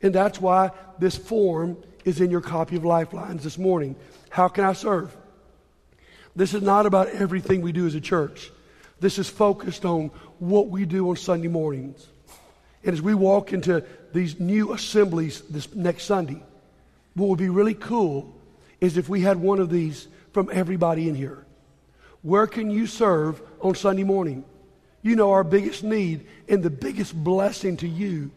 And 0.00 0.14
that's 0.14 0.40
why 0.40 0.70
this 0.98 1.14
form 1.14 1.76
is 2.06 2.22
in 2.22 2.30
your 2.30 2.40
copy 2.40 2.76
of 2.76 2.86
Lifelines 2.86 3.44
this 3.44 3.58
morning. 3.58 3.94
How 4.30 4.48
can 4.48 4.64
I 4.64 4.72
serve? 4.72 5.14
This 6.34 6.54
is 6.54 6.62
not 6.62 6.86
about 6.86 7.08
everything 7.08 7.60
we 7.60 7.72
do 7.72 7.86
as 7.86 7.94
a 7.94 8.00
church. 8.00 8.50
This 9.00 9.18
is 9.18 9.28
focused 9.28 9.84
on 9.84 10.10
what 10.38 10.68
we 10.68 10.86
do 10.86 11.10
on 11.10 11.16
Sunday 11.16 11.48
mornings. 11.48 12.06
And 12.84 12.94
as 12.94 13.02
we 13.02 13.12
walk 13.12 13.52
into 13.52 13.84
these 14.14 14.40
new 14.40 14.72
assemblies 14.72 15.42
this 15.42 15.74
next 15.74 16.04
Sunday, 16.04 16.42
what 17.12 17.28
would 17.28 17.38
be 17.38 17.50
really 17.50 17.74
cool 17.74 18.34
is 18.80 18.96
if 18.96 19.10
we 19.10 19.20
had 19.20 19.36
one 19.36 19.58
of 19.58 19.68
these 19.68 20.08
from 20.32 20.48
everybody 20.50 21.06
in 21.06 21.14
here. 21.14 21.44
Where 22.22 22.46
can 22.46 22.70
you 22.70 22.86
serve 22.86 23.40
on 23.60 23.74
Sunday 23.74 24.04
morning? 24.04 24.44
You 25.02 25.16
know, 25.16 25.30
our 25.30 25.44
biggest 25.44 25.84
need 25.84 26.26
and 26.48 26.62
the 26.62 26.70
biggest 26.70 27.14
blessing 27.14 27.76
to 27.78 27.88
you 27.88 28.30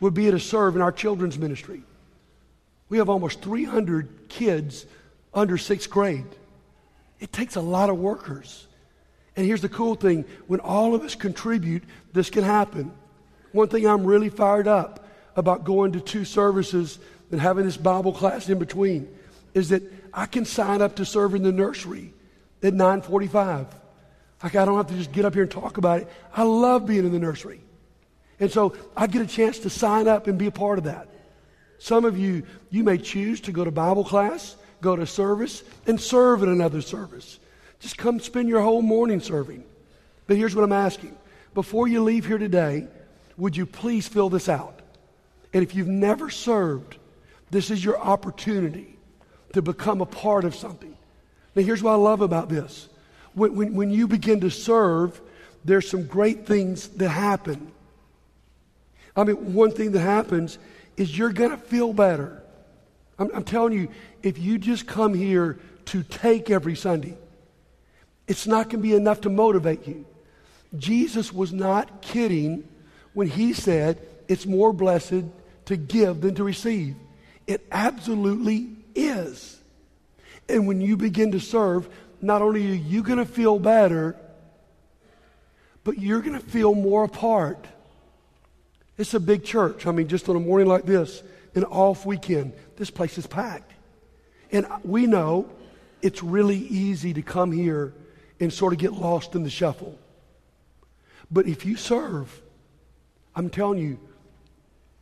would 0.00 0.14
be 0.14 0.30
to 0.30 0.38
serve 0.38 0.76
in 0.76 0.82
our 0.82 0.92
children's 0.92 1.38
ministry. 1.38 1.82
We 2.88 2.98
have 2.98 3.08
almost 3.08 3.42
300 3.42 4.28
kids 4.28 4.86
under 5.32 5.58
sixth 5.58 5.90
grade. 5.90 6.26
It 7.18 7.32
takes 7.32 7.56
a 7.56 7.60
lot 7.60 7.90
of 7.90 7.98
workers. 7.98 8.66
And 9.36 9.44
here's 9.44 9.62
the 9.62 9.68
cool 9.68 9.96
thing 9.96 10.24
when 10.46 10.60
all 10.60 10.94
of 10.94 11.02
us 11.02 11.14
contribute, 11.14 11.82
this 12.12 12.30
can 12.30 12.44
happen. 12.44 12.92
One 13.52 13.68
thing 13.68 13.86
I'm 13.86 14.04
really 14.04 14.28
fired 14.28 14.68
up 14.68 15.08
about 15.36 15.64
going 15.64 15.92
to 15.92 16.00
two 16.00 16.24
services 16.24 16.98
and 17.32 17.40
having 17.40 17.64
this 17.64 17.76
Bible 17.76 18.12
class 18.12 18.48
in 18.48 18.58
between 18.58 19.08
is 19.54 19.70
that 19.70 19.82
I 20.12 20.26
can 20.26 20.44
sign 20.44 20.82
up 20.82 20.96
to 20.96 21.04
serve 21.04 21.34
in 21.34 21.42
the 21.42 21.52
nursery 21.52 22.12
at 22.62 22.74
945. 22.74 23.66
Like 24.42 24.54
I 24.56 24.64
don't 24.64 24.76
have 24.76 24.88
to 24.88 24.94
just 24.94 25.12
get 25.12 25.24
up 25.24 25.34
here 25.34 25.42
and 25.44 25.50
talk 25.50 25.78
about 25.78 26.00
it. 26.00 26.08
I 26.34 26.42
love 26.42 26.86
being 26.86 27.04
in 27.04 27.12
the 27.12 27.18
nursery. 27.18 27.60
And 28.40 28.50
so 28.50 28.76
I 28.96 29.06
get 29.06 29.22
a 29.22 29.26
chance 29.26 29.60
to 29.60 29.70
sign 29.70 30.08
up 30.08 30.26
and 30.26 30.38
be 30.38 30.46
a 30.46 30.50
part 30.50 30.78
of 30.78 30.84
that. 30.84 31.08
Some 31.78 32.04
of 32.04 32.18
you, 32.18 32.44
you 32.70 32.84
may 32.84 32.98
choose 32.98 33.40
to 33.42 33.52
go 33.52 33.64
to 33.64 33.70
Bible 33.70 34.04
class, 34.04 34.56
go 34.80 34.96
to 34.96 35.06
service, 35.06 35.62
and 35.86 36.00
serve 36.00 36.42
in 36.42 36.48
another 36.48 36.80
service. 36.80 37.38
Just 37.80 37.98
come 37.98 38.20
spend 38.20 38.48
your 38.48 38.60
whole 38.60 38.82
morning 38.82 39.20
serving. 39.20 39.64
But 40.26 40.36
here's 40.36 40.54
what 40.54 40.64
I'm 40.64 40.72
asking. 40.72 41.16
Before 41.54 41.86
you 41.86 42.02
leave 42.02 42.26
here 42.26 42.38
today, 42.38 42.86
would 43.36 43.56
you 43.56 43.66
please 43.66 44.08
fill 44.08 44.28
this 44.28 44.48
out? 44.48 44.80
And 45.52 45.62
if 45.62 45.74
you've 45.74 45.88
never 45.88 46.30
served, 46.30 46.96
this 47.50 47.70
is 47.70 47.84
your 47.84 47.98
opportunity 47.98 48.98
to 49.52 49.62
become 49.62 50.00
a 50.00 50.06
part 50.06 50.44
of 50.44 50.54
something. 50.54 50.96
Now, 51.54 51.62
here's 51.62 51.82
what 51.82 51.92
I 51.92 51.96
love 51.96 52.20
about 52.20 52.48
this. 52.48 52.88
When, 53.34 53.54
when, 53.54 53.74
when 53.74 53.90
you 53.90 54.08
begin 54.08 54.40
to 54.40 54.50
serve, 54.50 55.20
there's 55.64 55.88
some 55.88 56.06
great 56.06 56.46
things 56.46 56.88
that 56.88 57.08
happen. 57.08 57.72
I 59.16 59.24
mean, 59.24 59.54
one 59.54 59.70
thing 59.70 59.92
that 59.92 60.00
happens 60.00 60.58
is 60.96 61.16
you're 61.16 61.32
going 61.32 61.50
to 61.50 61.56
feel 61.56 61.92
better. 61.92 62.42
I'm, 63.18 63.30
I'm 63.34 63.44
telling 63.44 63.72
you, 63.72 63.88
if 64.22 64.38
you 64.38 64.58
just 64.58 64.86
come 64.86 65.14
here 65.14 65.58
to 65.86 66.02
take 66.02 66.50
every 66.50 66.74
Sunday, 66.74 67.16
it's 68.26 68.46
not 68.46 68.64
going 68.64 68.82
to 68.82 68.88
be 68.88 68.94
enough 68.94 69.20
to 69.22 69.30
motivate 69.30 69.86
you. 69.86 70.06
Jesus 70.76 71.32
was 71.32 71.52
not 71.52 72.02
kidding 72.02 72.68
when 73.12 73.28
he 73.28 73.52
said 73.52 74.00
it's 74.28 74.46
more 74.46 74.72
blessed 74.72 75.24
to 75.66 75.76
give 75.76 76.20
than 76.20 76.34
to 76.34 76.44
receive. 76.44 76.96
It 77.46 77.66
absolutely 77.70 78.70
is. 78.94 79.60
And 80.48 80.66
when 80.66 80.80
you 80.80 80.96
begin 80.96 81.32
to 81.32 81.40
serve, 81.40 81.88
not 82.20 82.42
only 82.42 82.70
are 82.70 82.74
you 82.74 83.02
going 83.02 83.18
to 83.18 83.24
feel 83.24 83.58
better, 83.58 84.16
but 85.84 85.98
you're 85.98 86.20
going 86.20 86.38
to 86.38 86.44
feel 86.44 86.74
more 86.74 87.04
apart. 87.04 87.66
It's 88.96 89.14
a 89.14 89.20
big 89.20 89.44
church. 89.44 89.86
I 89.86 89.92
mean, 89.92 90.08
just 90.08 90.28
on 90.28 90.36
a 90.36 90.40
morning 90.40 90.68
like 90.68 90.84
this, 90.84 91.22
an 91.54 91.64
off 91.64 92.06
weekend, 92.06 92.52
this 92.76 92.90
place 92.90 93.18
is 93.18 93.26
packed. 93.26 93.72
And 94.50 94.66
we 94.82 95.06
know 95.06 95.50
it's 96.00 96.22
really 96.22 96.58
easy 96.58 97.12
to 97.14 97.22
come 97.22 97.52
here 97.52 97.92
and 98.40 98.52
sort 98.52 98.72
of 98.72 98.78
get 98.78 98.92
lost 98.92 99.34
in 99.34 99.42
the 99.42 99.50
shuffle. 99.50 99.98
But 101.30 101.46
if 101.46 101.64
you 101.64 101.76
serve, 101.76 102.42
I'm 103.34 103.50
telling 103.50 103.78
you, 103.78 103.98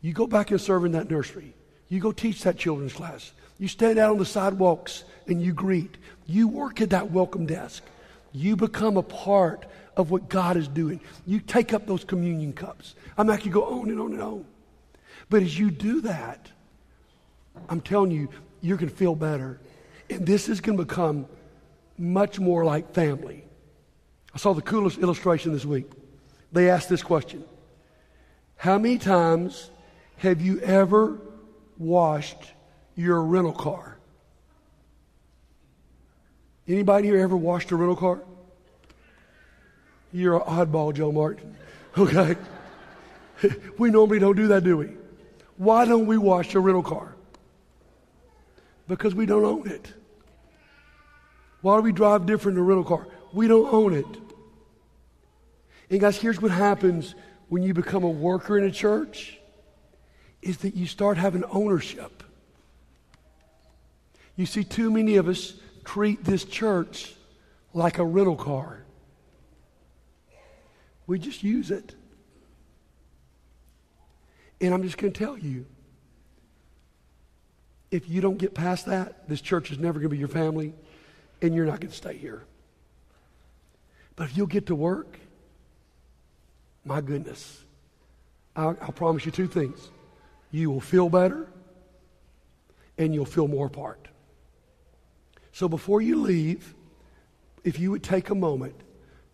you 0.00 0.12
go 0.12 0.26
back 0.26 0.50
and 0.50 0.60
serve 0.60 0.84
in 0.84 0.92
that 0.92 1.10
nursery. 1.10 1.54
You 1.88 2.00
go 2.00 2.12
teach 2.12 2.42
that 2.42 2.56
children's 2.56 2.92
class. 2.92 3.32
You 3.62 3.68
stand 3.68 3.96
out 3.96 4.10
on 4.10 4.18
the 4.18 4.26
sidewalks 4.26 5.04
and 5.28 5.40
you 5.40 5.52
greet. 5.52 5.96
You 6.26 6.48
work 6.48 6.80
at 6.80 6.90
that 6.90 7.12
welcome 7.12 7.46
desk. 7.46 7.84
You 8.32 8.56
become 8.56 8.96
a 8.96 9.04
part 9.04 9.66
of 9.96 10.10
what 10.10 10.28
God 10.28 10.56
is 10.56 10.66
doing. 10.66 11.00
You 11.26 11.38
take 11.38 11.72
up 11.72 11.86
those 11.86 12.02
communion 12.02 12.54
cups. 12.54 12.96
I'm 13.16 13.28
to 13.28 13.48
go 13.50 13.62
on 13.62 13.88
and 13.88 14.00
on 14.00 14.14
and 14.14 14.20
on. 14.20 14.44
But 15.30 15.44
as 15.44 15.56
you 15.56 15.70
do 15.70 16.00
that, 16.00 16.50
I'm 17.68 17.80
telling 17.80 18.10
you, 18.10 18.30
you're 18.62 18.76
going 18.76 18.90
to 18.90 18.96
feel 18.96 19.14
better. 19.14 19.60
And 20.10 20.26
this 20.26 20.48
is 20.48 20.60
going 20.60 20.76
to 20.76 20.84
become 20.84 21.26
much 21.96 22.40
more 22.40 22.64
like 22.64 22.92
family. 22.92 23.44
I 24.34 24.38
saw 24.38 24.54
the 24.54 24.62
coolest 24.62 24.98
illustration 24.98 25.52
this 25.52 25.64
week. 25.64 25.88
They 26.50 26.68
asked 26.68 26.88
this 26.88 27.04
question 27.04 27.44
How 28.56 28.76
many 28.76 28.98
times 28.98 29.70
have 30.16 30.40
you 30.40 30.58
ever 30.62 31.20
washed 31.78 32.54
your 32.96 33.22
rental 33.22 33.52
car? 33.52 33.98
Anybody 36.68 37.08
here 37.08 37.18
ever 37.18 37.36
washed 37.36 37.70
a 37.70 37.76
rental 37.76 37.96
car? 37.96 38.22
You're 40.12 40.36
an 40.36 40.42
oddball, 40.42 40.94
Joe 40.94 41.12
Martin. 41.12 41.56
Okay? 41.98 42.36
we 43.78 43.90
normally 43.90 44.18
don't 44.18 44.34
do 44.34 44.46
that, 44.48 44.64
do 44.64 44.78
we? 44.78 44.88
Why 45.58 45.84
don't 45.84 46.06
we 46.06 46.16
wash 46.16 46.54
a 46.54 46.60
rental 46.60 46.82
car? 46.82 47.14
Because 48.88 49.14
we 49.14 49.26
don't 49.26 49.44
own 49.44 49.68
it. 49.68 49.92
Why 51.60 51.76
do 51.76 51.82
we 51.82 51.92
drive 51.92 52.24
different 52.24 52.56
in 52.56 52.64
a 52.64 52.66
rental 52.66 52.84
car? 52.84 53.06
We 53.34 53.46
don't 53.46 53.72
own 53.72 53.92
it. 53.92 54.06
And 55.90 56.00
guys, 56.00 56.16
here's 56.16 56.40
what 56.40 56.50
happens 56.50 57.14
when 57.48 57.62
you 57.62 57.74
become 57.74 58.02
a 58.02 58.10
worker 58.10 58.56
in 58.56 58.64
a 58.64 58.70
church 58.70 59.38
is 60.40 60.56
that 60.58 60.74
you 60.74 60.86
start 60.86 61.18
having 61.18 61.44
ownership. 61.44 62.21
You 64.36 64.46
see, 64.46 64.64
too 64.64 64.90
many 64.90 65.16
of 65.16 65.28
us 65.28 65.54
treat 65.84 66.24
this 66.24 66.44
church 66.44 67.14
like 67.74 67.98
a 67.98 68.04
rental 68.04 68.36
car. 68.36 68.82
We 71.06 71.18
just 71.18 71.42
use 71.42 71.70
it. 71.70 71.94
And 74.60 74.72
I'm 74.72 74.82
just 74.82 74.96
going 74.96 75.12
to 75.12 75.18
tell 75.18 75.36
you 75.36 75.66
if 77.90 78.08
you 78.08 78.22
don't 78.22 78.38
get 78.38 78.54
past 78.54 78.86
that, 78.86 79.28
this 79.28 79.40
church 79.40 79.70
is 79.70 79.78
never 79.78 79.98
going 79.98 80.08
to 80.08 80.14
be 80.14 80.18
your 80.18 80.28
family, 80.28 80.72
and 81.42 81.54
you're 81.54 81.66
not 81.66 81.80
going 81.80 81.90
to 81.90 81.96
stay 81.96 82.16
here. 82.16 82.42
But 84.16 84.30
if 84.30 84.36
you'll 84.36 84.46
get 84.46 84.66
to 84.66 84.74
work, 84.74 85.18
my 86.84 87.02
goodness, 87.02 87.62
I'll, 88.56 88.76
I'll 88.80 88.92
promise 88.92 89.26
you 89.26 89.32
two 89.32 89.46
things. 89.46 89.90
You 90.50 90.70
will 90.70 90.80
feel 90.80 91.10
better, 91.10 91.46
and 92.96 93.14
you'll 93.14 93.26
feel 93.26 93.46
more 93.46 93.66
apart. 93.66 94.08
So 95.52 95.68
before 95.68 96.00
you 96.00 96.16
leave, 96.16 96.74
if 97.62 97.78
you 97.78 97.90
would 97.90 98.02
take 98.02 98.30
a 98.30 98.34
moment 98.34 98.74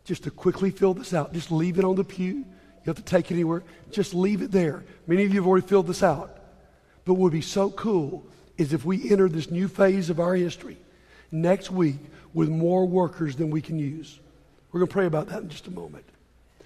just 0.05 0.25
to 0.25 0.31
quickly 0.31 0.71
fill 0.71 0.95
this 0.95 1.15
out, 1.15 1.33
just 1.33 1.51
leave 1.51 1.79
it 1.79 1.85
on 1.85 1.97
the 1.97 2.05
pew. 2.05 2.35
You 2.35 2.45
have 2.87 2.97
to 2.97 3.03
take 3.03 3.31
it 3.31 3.35
anywhere. 3.35 3.63
Just 3.91 4.15
leave 4.15 4.43
it 4.43 4.51
there. 4.51 4.85
Many 5.07 5.25
of 5.25 5.33
you 5.33 5.41
have 5.41 5.47
already 5.47 5.67
filled 5.67 5.87
this 5.87 6.03
out. 6.03 6.35
But 7.05 7.15
what 7.15 7.25
would 7.25 7.33
be 7.33 7.41
so 7.41 7.71
cool 7.71 8.25
is 8.57 8.73
if 8.73 8.85
we 8.85 9.11
enter 9.11 9.29
this 9.29 9.51
new 9.51 9.69
phase 9.69 10.11
of 10.11 10.21
our 10.21 10.35
history 10.35 10.77
next 11.31 11.71
week 11.71 11.97
with 12.35 12.49
more 12.49 12.87
workers 12.87 13.37
than 13.37 13.51
we 13.51 13.61
can 13.61 13.79
use. 13.79 14.19
We're 14.73 14.81
going 14.81 14.89
to 14.89 14.93
pray 14.93 15.07
about 15.07 15.29
that 15.29 15.43
in 15.43 15.49
just 15.49 15.67
a 15.67 15.71
moment. 15.71 16.05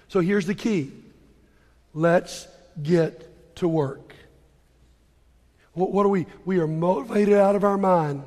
So 0.07 0.19
here's 0.19 0.45
the 0.45 0.55
key 0.55 0.91
let's 1.93 2.47
get 2.81 3.55
to 3.57 3.67
work. 3.67 4.15
What, 5.73 5.91
what 5.91 6.05
are 6.05 6.09
we? 6.09 6.25
We 6.45 6.59
are 6.59 6.67
motivated 6.67 7.35
out 7.35 7.55
of 7.55 7.63
our 7.63 7.77
mind 7.77 8.23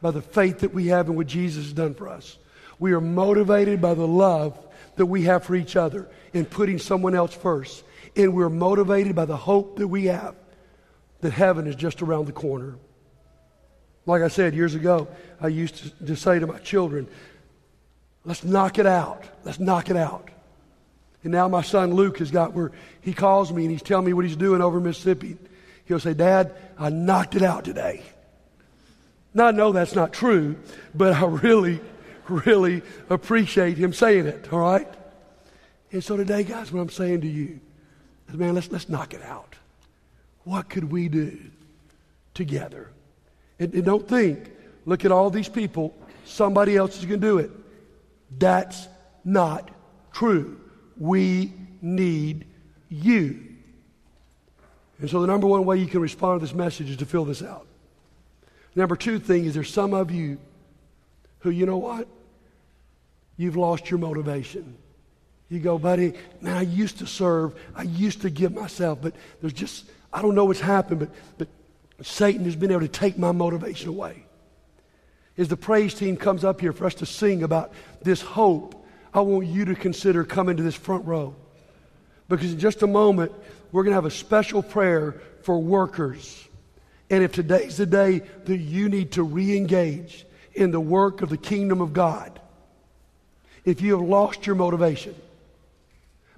by 0.00 0.10
the 0.10 0.22
faith 0.22 0.60
that 0.60 0.72
we 0.72 0.88
have 0.88 1.08
in 1.08 1.16
what 1.16 1.26
Jesus 1.26 1.64
has 1.64 1.72
done 1.72 1.94
for 1.94 2.08
us. 2.08 2.38
We 2.78 2.92
are 2.92 3.00
motivated 3.00 3.80
by 3.80 3.94
the 3.94 4.06
love 4.06 4.58
that 4.96 5.06
we 5.06 5.22
have 5.22 5.44
for 5.44 5.54
each 5.54 5.76
other 5.76 6.08
in 6.32 6.44
putting 6.44 6.78
someone 6.78 7.14
else 7.14 7.34
first. 7.34 7.84
And 8.16 8.34
we're 8.34 8.48
motivated 8.48 9.14
by 9.14 9.24
the 9.24 9.36
hope 9.36 9.76
that 9.78 9.88
we 9.88 10.06
have 10.06 10.34
that 11.20 11.32
heaven 11.32 11.66
is 11.66 11.76
just 11.76 12.02
around 12.02 12.26
the 12.26 12.32
corner. 12.32 12.76
Like 14.06 14.22
I 14.22 14.28
said 14.28 14.54
years 14.54 14.74
ago, 14.74 15.08
I 15.40 15.48
used 15.48 15.76
to, 15.76 16.06
to 16.06 16.16
say 16.16 16.38
to 16.38 16.46
my 16.46 16.58
children, 16.58 17.08
let's 18.24 18.44
knock 18.44 18.78
it 18.78 18.86
out. 18.86 19.24
Let's 19.44 19.58
knock 19.58 19.90
it 19.90 19.96
out. 19.96 20.30
And 21.24 21.32
now 21.32 21.48
my 21.48 21.62
son 21.62 21.92
Luke 21.92 22.18
has 22.18 22.30
got 22.30 22.52
where 22.52 22.72
he 23.00 23.12
calls 23.12 23.52
me 23.52 23.62
and 23.62 23.70
he's 23.70 23.82
telling 23.82 24.06
me 24.06 24.12
what 24.12 24.24
he's 24.24 24.36
doing 24.36 24.62
over 24.62 24.80
Mississippi. 24.80 25.36
He'll 25.84 26.00
say, 26.00 26.14
Dad, 26.14 26.54
I 26.78 26.90
knocked 26.90 27.34
it 27.34 27.42
out 27.42 27.64
today. 27.64 28.02
Now, 29.38 29.46
I 29.46 29.50
know 29.52 29.70
that's 29.70 29.94
not 29.94 30.12
true, 30.12 30.56
but 30.96 31.12
I 31.12 31.24
really, 31.24 31.78
really 32.28 32.82
appreciate 33.08 33.78
him 33.78 33.92
saying 33.92 34.26
it, 34.26 34.52
all 34.52 34.58
right? 34.58 34.88
And 35.92 36.02
so 36.02 36.16
today, 36.16 36.42
guys, 36.42 36.72
what 36.72 36.80
I'm 36.80 36.90
saying 36.90 37.20
to 37.20 37.28
you 37.28 37.60
is, 38.28 38.34
man, 38.34 38.56
let's, 38.56 38.68
let's 38.72 38.88
knock 38.88 39.14
it 39.14 39.22
out. 39.22 39.54
What 40.42 40.68
could 40.68 40.90
we 40.90 41.08
do 41.08 41.38
together? 42.34 42.90
And, 43.60 43.72
and 43.74 43.84
don't 43.84 44.08
think, 44.08 44.50
look 44.86 45.04
at 45.04 45.12
all 45.12 45.30
these 45.30 45.48
people, 45.48 45.96
somebody 46.24 46.76
else 46.76 46.98
is 46.98 47.04
going 47.04 47.20
to 47.20 47.26
do 47.28 47.38
it. 47.38 47.52
That's 48.40 48.88
not 49.24 49.70
true. 50.10 50.60
We 50.96 51.52
need 51.80 52.44
you. 52.88 53.54
And 54.98 55.08
so 55.08 55.20
the 55.20 55.28
number 55.28 55.46
one 55.46 55.64
way 55.64 55.76
you 55.76 55.86
can 55.86 56.00
respond 56.00 56.40
to 56.40 56.44
this 56.44 56.56
message 56.56 56.90
is 56.90 56.96
to 56.96 57.06
fill 57.06 57.24
this 57.24 57.40
out. 57.40 57.67
Number 58.78 58.94
two 58.94 59.18
thing 59.18 59.44
is 59.44 59.54
there's 59.54 59.72
some 59.72 59.92
of 59.92 60.12
you 60.12 60.38
who, 61.40 61.50
you 61.50 61.66
know 61.66 61.78
what? 61.78 62.06
You've 63.36 63.56
lost 63.56 63.90
your 63.90 63.98
motivation. 63.98 64.76
You 65.48 65.58
go, 65.58 65.78
buddy, 65.78 66.12
man, 66.40 66.56
I 66.56 66.62
used 66.62 66.98
to 66.98 67.06
serve. 67.06 67.56
I 67.74 67.82
used 67.82 68.22
to 68.22 68.30
give 68.30 68.54
myself, 68.54 69.00
but 69.02 69.14
there's 69.40 69.52
just, 69.52 69.84
I 70.12 70.22
don't 70.22 70.36
know 70.36 70.44
what's 70.44 70.60
happened, 70.60 71.00
but, 71.00 71.10
but 71.38 72.06
Satan 72.06 72.44
has 72.44 72.54
been 72.54 72.70
able 72.70 72.82
to 72.82 72.88
take 72.88 73.18
my 73.18 73.32
motivation 73.32 73.88
away. 73.88 74.24
As 75.36 75.48
the 75.48 75.56
praise 75.56 75.92
team 75.92 76.16
comes 76.16 76.44
up 76.44 76.60
here 76.60 76.72
for 76.72 76.86
us 76.86 76.94
to 76.94 77.06
sing 77.06 77.42
about 77.42 77.72
this 78.02 78.22
hope, 78.22 78.86
I 79.12 79.22
want 79.22 79.48
you 79.48 79.64
to 79.64 79.74
consider 79.74 80.22
coming 80.22 80.56
to 80.56 80.62
this 80.62 80.76
front 80.76 81.04
row. 81.04 81.34
Because 82.28 82.52
in 82.52 82.60
just 82.60 82.82
a 82.82 82.86
moment, 82.86 83.32
we're 83.72 83.82
going 83.82 83.90
to 83.90 83.96
have 83.96 84.04
a 84.04 84.10
special 84.10 84.62
prayer 84.62 85.20
for 85.42 85.58
workers 85.60 86.47
and 87.10 87.22
if 87.22 87.32
today's 87.32 87.76
the 87.76 87.86
day 87.86 88.20
that 88.44 88.58
you 88.58 88.88
need 88.88 89.12
to 89.12 89.22
re 89.22 89.56
engage 89.56 90.26
in 90.54 90.70
the 90.70 90.80
work 90.80 91.22
of 91.22 91.30
the 91.30 91.36
kingdom 91.36 91.80
of 91.80 91.92
God, 91.92 92.40
if 93.64 93.80
you 93.80 93.98
have 93.98 94.06
lost 94.06 94.46
your 94.46 94.56
motivation, 94.56 95.14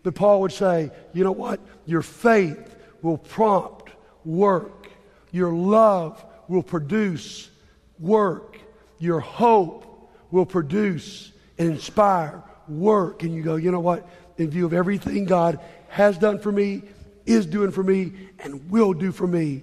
but 0.03 0.15
Paul 0.15 0.43
would 0.43 0.53
say, 0.53 0.91
you 1.13 1.25
know 1.25 1.33
what? 1.33 1.61
Your 1.87 2.03
faith 2.03 2.77
will 3.03 3.19
prompt 3.19 3.91
work, 4.25 4.89
your 5.31 5.53
love 5.53 6.25
will 6.49 6.63
produce 6.63 7.51
work, 7.99 8.59
your 8.99 9.21
hope 9.21 10.11
will 10.31 10.47
produce 10.47 11.33
and 11.59 11.71
inspire 11.71 12.43
work. 12.69 13.23
And 13.23 13.35
you 13.35 13.43
go, 13.43 13.57
you 13.57 13.71
know 13.71 13.81
what? 13.81 14.09
In 14.39 14.51
view 14.51 14.65
of 14.67 14.73
everything 14.73 15.25
God 15.25 15.61
has 15.89 16.17
done 16.19 16.39
for 16.39 16.53
me, 16.53 16.83
is 17.27 17.47
doing 17.47 17.71
for 17.71 17.83
me, 17.83 18.13
and 18.39 18.71
will 18.71 18.93
do 18.93 19.13
for 19.13 19.27
me, 19.27 19.63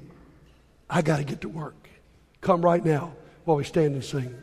I 0.89 1.01
got 1.01 1.17
to 1.17 1.23
get 1.23 1.41
to 1.41 1.49
work. 1.49 1.89
Come 2.41 2.61
right 2.61 2.83
now 2.83 3.13
while 3.45 3.57
we 3.57 3.63
stand 3.63 3.93
and 3.93 4.03
sing. 4.03 4.33